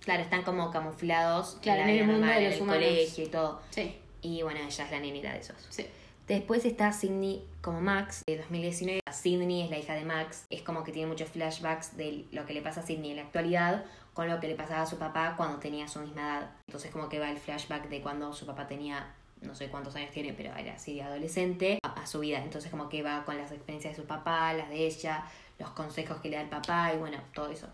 [0.00, 2.84] Claro, están como camuflados Claro, la en el mundo normal, de en el humanos.
[2.84, 3.60] colegio y todo.
[3.70, 5.56] Sí, Y bueno, ella es la nenita de esos.
[5.70, 5.86] sí.
[6.26, 9.00] Después está Sydney como Max, de 2019.
[9.12, 10.46] Sydney es la hija de Max.
[10.48, 13.22] Es como que tiene muchos flashbacks de lo que le pasa a Sydney en la
[13.24, 13.84] actualidad
[14.14, 16.50] con lo que le pasaba a su papá cuando tenía su misma edad.
[16.66, 19.12] Entonces como que va el flashback de cuando su papá tenía,
[19.44, 22.42] no sé cuántos años tiene, pero era así de adolescente, a, a su vida.
[22.42, 25.24] Entonces como que va con las experiencias de su papá, las de ella,
[25.58, 27.68] los consejos que le da el papá y bueno, todo eso.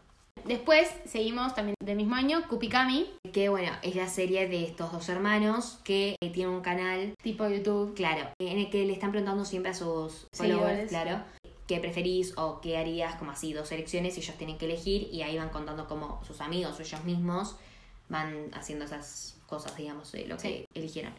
[0.45, 5.09] Después seguimos también del mismo año, Kupikami, Que bueno, es la serie de estos dos
[5.09, 7.95] hermanos que eh, tienen un canal tipo YouTube.
[7.95, 11.23] Claro, en el que le están preguntando siempre a sus followers, claro,
[11.67, 15.23] qué preferís o qué harías, como así, dos elecciones y ellos tienen que elegir y
[15.23, 17.57] ahí van contando como sus amigos o ellos mismos
[18.09, 21.13] van haciendo esas cosas, digamos, de lo que eligieron.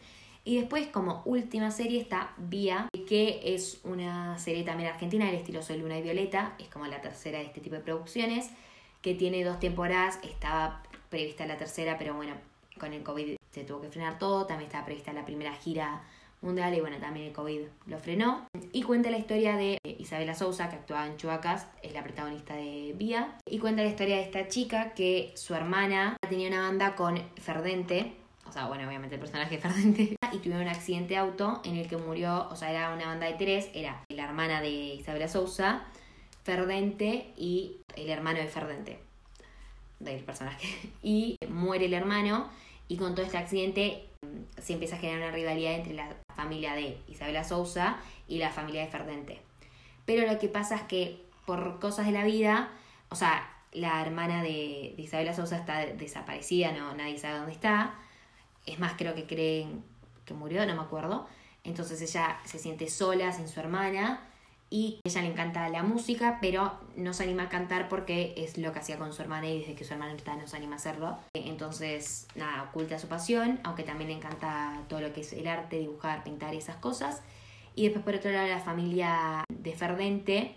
[0.44, 5.62] Y después, como última serie, está Vía, que es una serie también argentina del estilo
[5.62, 8.50] Soy Luna y Violeta, es como la tercera de este tipo de producciones,
[9.02, 12.34] que tiene dos temporadas, estaba prevista la tercera, pero bueno,
[12.78, 16.02] con el COVID se tuvo que frenar todo, también estaba prevista la primera gira
[16.40, 18.46] mundial y bueno, también el COVID lo frenó.
[18.72, 22.94] Y cuenta la historia de Isabela Sousa, que actuaba en Chubacas, es la protagonista de
[22.96, 23.38] Vía.
[23.46, 28.14] Y cuenta la historia de esta chica que su hermana tenía una banda con Ferdente,
[28.44, 31.76] o sea, bueno, obviamente el personaje de Ferdente, y tuvieron un accidente de auto en
[31.76, 35.28] el que murió, o sea, era una banda de tres, era la hermana de Isabela
[35.28, 35.84] Sousa,
[36.44, 38.98] Ferdente y el hermano de Ferdente,
[40.00, 40.68] del personaje.
[41.02, 42.48] Y muere el hermano
[42.88, 46.74] y con todo este accidente mm, se empieza a generar una rivalidad entre la familia
[46.74, 49.40] de Isabela Sousa y la familia de Ferdente.
[50.04, 52.70] Pero lo que pasa es que por cosas de la vida,
[53.08, 57.94] o sea, la hermana de, de Isabela Sousa está desaparecida, no, nadie sabe dónde está.
[58.66, 59.91] Es más, creo que creen
[60.24, 61.26] que murió, no me acuerdo.
[61.64, 64.20] Entonces ella se siente sola sin su hermana
[64.72, 68.72] y ella le encanta la música, pero no se anima a cantar porque es lo
[68.72, 70.76] que hacía con su hermana y desde que su hermana está no se anima a
[70.76, 71.18] hacerlo.
[71.34, 75.78] Entonces, nada, oculta su pasión, aunque también le encanta todo lo que es el arte,
[75.78, 77.20] dibujar, pintar y esas cosas.
[77.74, 80.54] Y después por otro lado la familia de Ferdente,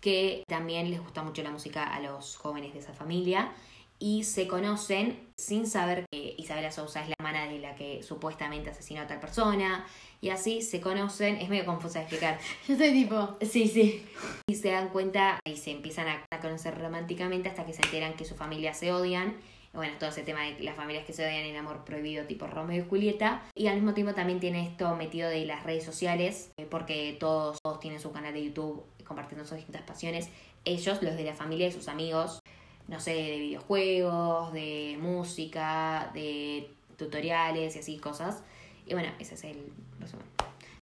[0.00, 3.52] que también les gusta mucho la música a los jóvenes de esa familia
[3.98, 8.70] y se conocen sin saber que Isabela Sousa es la hermana de la que supuestamente
[8.70, 9.86] asesinó a tal persona
[10.20, 12.38] y así se conocen, es medio confuso de explicar.
[12.68, 14.04] Yo estoy tipo, Sí, sí.
[14.48, 18.24] Y se dan cuenta y se empiezan a conocer románticamente hasta que se enteran que
[18.24, 19.36] sus familias se odian.
[19.72, 22.82] Bueno, todo ese tema de las familias que se odian, el amor prohibido tipo Romeo
[22.82, 23.42] y Julieta.
[23.54, 27.58] Y al mismo tiempo también tiene esto metido de las redes sociales, eh, porque todos,
[27.62, 30.30] todos tienen su canal de YouTube compartiendo sus distintas pasiones.
[30.64, 32.40] Ellos, los de la familia y sus amigos,
[32.88, 38.42] no sé, de videojuegos, de música, de tutoriales y así cosas.
[38.86, 40.26] Y bueno, ese es el resumen.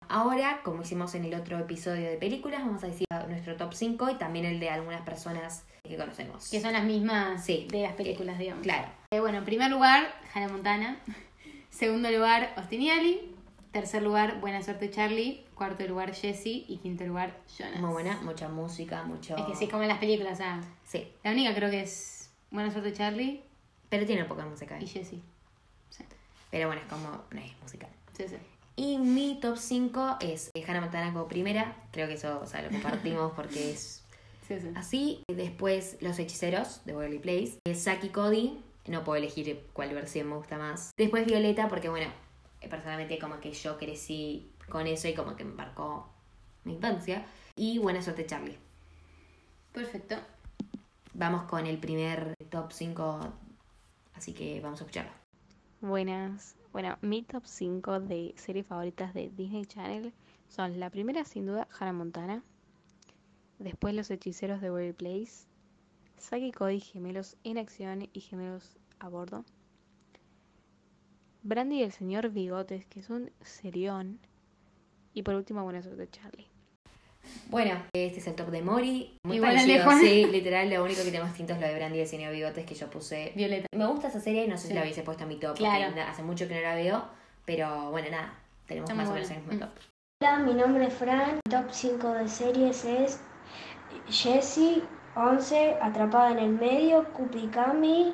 [0.09, 4.09] Ahora, como hicimos en el otro episodio de películas, vamos a decir nuestro top 5
[4.11, 6.49] y también el de algunas personas que conocemos.
[6.49, 7.67] que son las mismas Sí.
[7.69, 8.63] de las películas, Eh, digamos.
[8.63, 8.87] Claro.
[9.11, 10.97] Eh, bueno, en primer lugar, Hannah Montana.
[11.69, 13.33] Segundo lugar, Ostiniali.
[13.71, 15.43] Tercer lugar, Buena Suerte Charlie.
[15.57, 16.65] Cuarto lugar, Jessie.
[16.67, 17.79] Y quinto lugar, Jonas.
[17.81, 19.35] Muy buena, mucha música, mucho...
[19.35, 22.29] Es que sí, como en las películas, o sea, Sí, la única creo que es
[22.51, 23.43] Buena Suerte Charlie
[23.89, 24.77] pero tiene poca música.
[24.79, 25.21] y Jessie.
[25.89, 26.03] Sí,
[26.51, 27.09] Pero bueno, es como...
[27.31, 27.89] No es musical.
[28.15, 28.35] sí, sí.
[28.75, 31.75] Y mi top 5 es eh, Hannah Montana como primera.
[31.91, 34.03] Creo que eso, o sea, lo compartimos porque es
[34.47, 34.67] sí, sí.
[34.75, 35.23] así.
[35.27, 37.57] Después Los Hechiceros de Beverly Place.
[37.65, 38.61] Eh, Saki Cody.
[38.85, 40.91] No puedo elegir cuál versión me gusta más.
[40.95, 42.11] Después Violeta porque, bueno,
[42.61, 46.07] eh, personalmente como que yo crecí con eso y como que me marcó
[46.63, 47.25] mi infancia.
[47.55, 48.57] Y Buena Suerte Charlie.
[49.71, 50.15] Perfecto.
[51.13, 53.19] Vamos con el primer top 5,
[54.13, 55.11] así que vamos a escucharlo.
[55.81, 56.55] Buenas.
[56.71, 60.13] Bueno, mi top 5 de series favoritas de Disney Channel
[60.47, 62.43] son la primera, sin duda, Hannah Montana.
[63.59, 65.47] Después, Los Hechiceros de Waverly Place.
[66.17, 69.45] Saki Cody, gemelos en acción y gemelos a bordo.
[71.43, 74.19] Brandy y el señor Bigotes, que es un serión.
[75.17, 76.45] Y por último, Buena Suerte Charlie.
[77.49, 79.17] Bueno, este es el top de Mori.
[79.25, 82.01] Muy Igual parecido, sí, literal, lo único que tenemos distinto es lo de Brandy y
[82.01, 83.33] el señor Bigotes que yo puse.
[83.35, 83.65] Violeta.
[83.75, 84.67] Me gusta esa serie, no sé Sí.
[84.67, 85.85] si la hubiese puesto en mi top, Claro.
[85.87, 87.03] porque hace mucho que no la veo,
[87.45, 88.31] pero bueno, nada,
[88.67, 89.59] tenemos Está más o menos el mismo Mm.
[89.59, 89.69] top.
[90.21, 91.39] Hola, mi nombre es Fran.
[91.43, 93.19] Mi top 5 de series es
[94.07, 94.83] Jessie,
[95.15, 98.13] 11, Atrapada en el Medio, Kupikami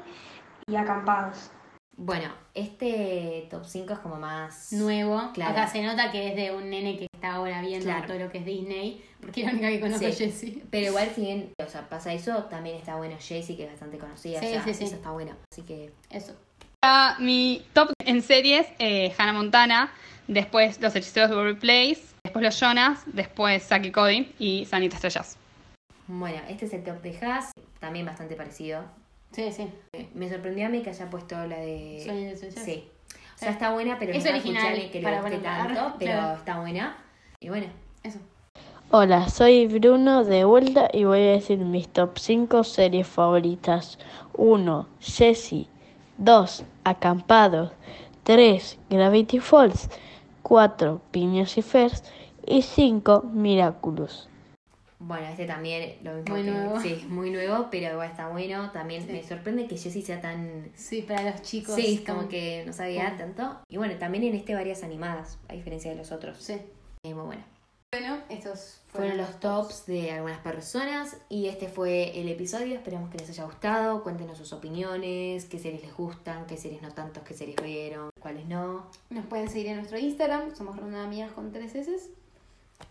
[0.67, 1.51] y Acampados.
[1.95, 4.73] Bueno, este top 5 es como más...
[4.73, 5.31] Nuevo.
[5.33, 5.51] Claro.
[5.51, 8.07] Acá se nota que es de un nene que está ahora viendo Claro.
[8.07, 9.03] todo lo que es Disney.
[9.21, 10.05] Porque es la única que conozco Sí.
[10.11, 10.63] es Jessie.
[10.71, 13.97] Pero igual, si bien, o sea, pasa eso, también está bueno Jaycee, que es bastante
[13.99, 14.83] conocida, Sí, o sea, sí, sí.
[14.85, 15.33] eso está bueno.
[15.51, 16.33] Así que, Eso.
[16.81, 19.93] Ah, Mi top en series, eh, Hannah Montana,
[20.27, 25.37] después Los Hechiceros de Waverly Place, después Los Jonas, después Saki Cody y Sanita Estrellas.
[26.07, 28.83] bueno, este es el top de Haas, también bastante parecido.
[29.33, 29.67] Sí, sí.
[30.13, 32.01] Me sorprendió a mí que haya puesto la de...
[32.05, 32.51] Sueños de.
[32.51, 32.87] Sí.
[33.35, 36.37] O sea, está buena, pero Es no original, que le guste tanto, pero claro.
[36.37, 36.97] está buena.
[37.39, 37.65] Y bueno,
[38.03, 38.19] Eso.
[38.91, 43.97] Hola, soy Bruno de vuelta y voy a decir mis top 5 series favoritas.
[44.33, 44.87] 1.
[44.99, 45.67] Jessie.
[46.19, 46.63] 2.
[46.83, 47.71] Acampados.
[48.23, 48.77] 3.
[48.91, 49.89] Gravity Falls.
[50.43, 51.01] 4.
[51.09, 52.03] Piñas y Fers.
[52.45, 53.23] Y 5.
[53.33, 54.29] Miraculous.
[55.07, 56.79] Bueno, este también lo mismo Muy que- nuevo.
[56.79, 58.71] Sí, es muy nuevo, pero igual está bueno.
[58.71, 60.71] También me sorprende que Jessie sea tan...
[60.75, 61.75] Sí, para los chicos.
[61.75, 63.59] Sí, tan- como que no sabía como- tanto.
[63.69, 66.37] Y bueno, también en este varias animadas, a diferencia de los otros.
[66.39, 66.53] Sí.
[67.05, 67.43] Eh, muy bueno.
[67.91, 72.73] Bueno, estos Fueron los tops de algunas personas y este fue el episodio.
[72.75, 74.01] Esperamos que les haya gustado.
[74.03, 78.45] Cuéntenos sus opiniones, qué series les gustan, qué series no tantos, qué series vieron, cuáles
[78.47, 78.87] no.
[79.11, 80.55] Nos pueden seguir en nuestro Instagram.
[80.55, 82.09] Somos Ronda Amigas con tres S.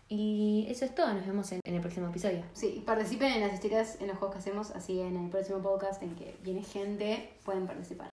[0.09, 1.13] Y eso es todo.
[1.13, 2.43] Nos vemos en, en el próximo episodio.
[2.53, 4.71] Sí, participen en las historias, en los juegos que hacemos.
[4.71, 8.12] Así en el próximo podcast en que viene gente, pueden participar.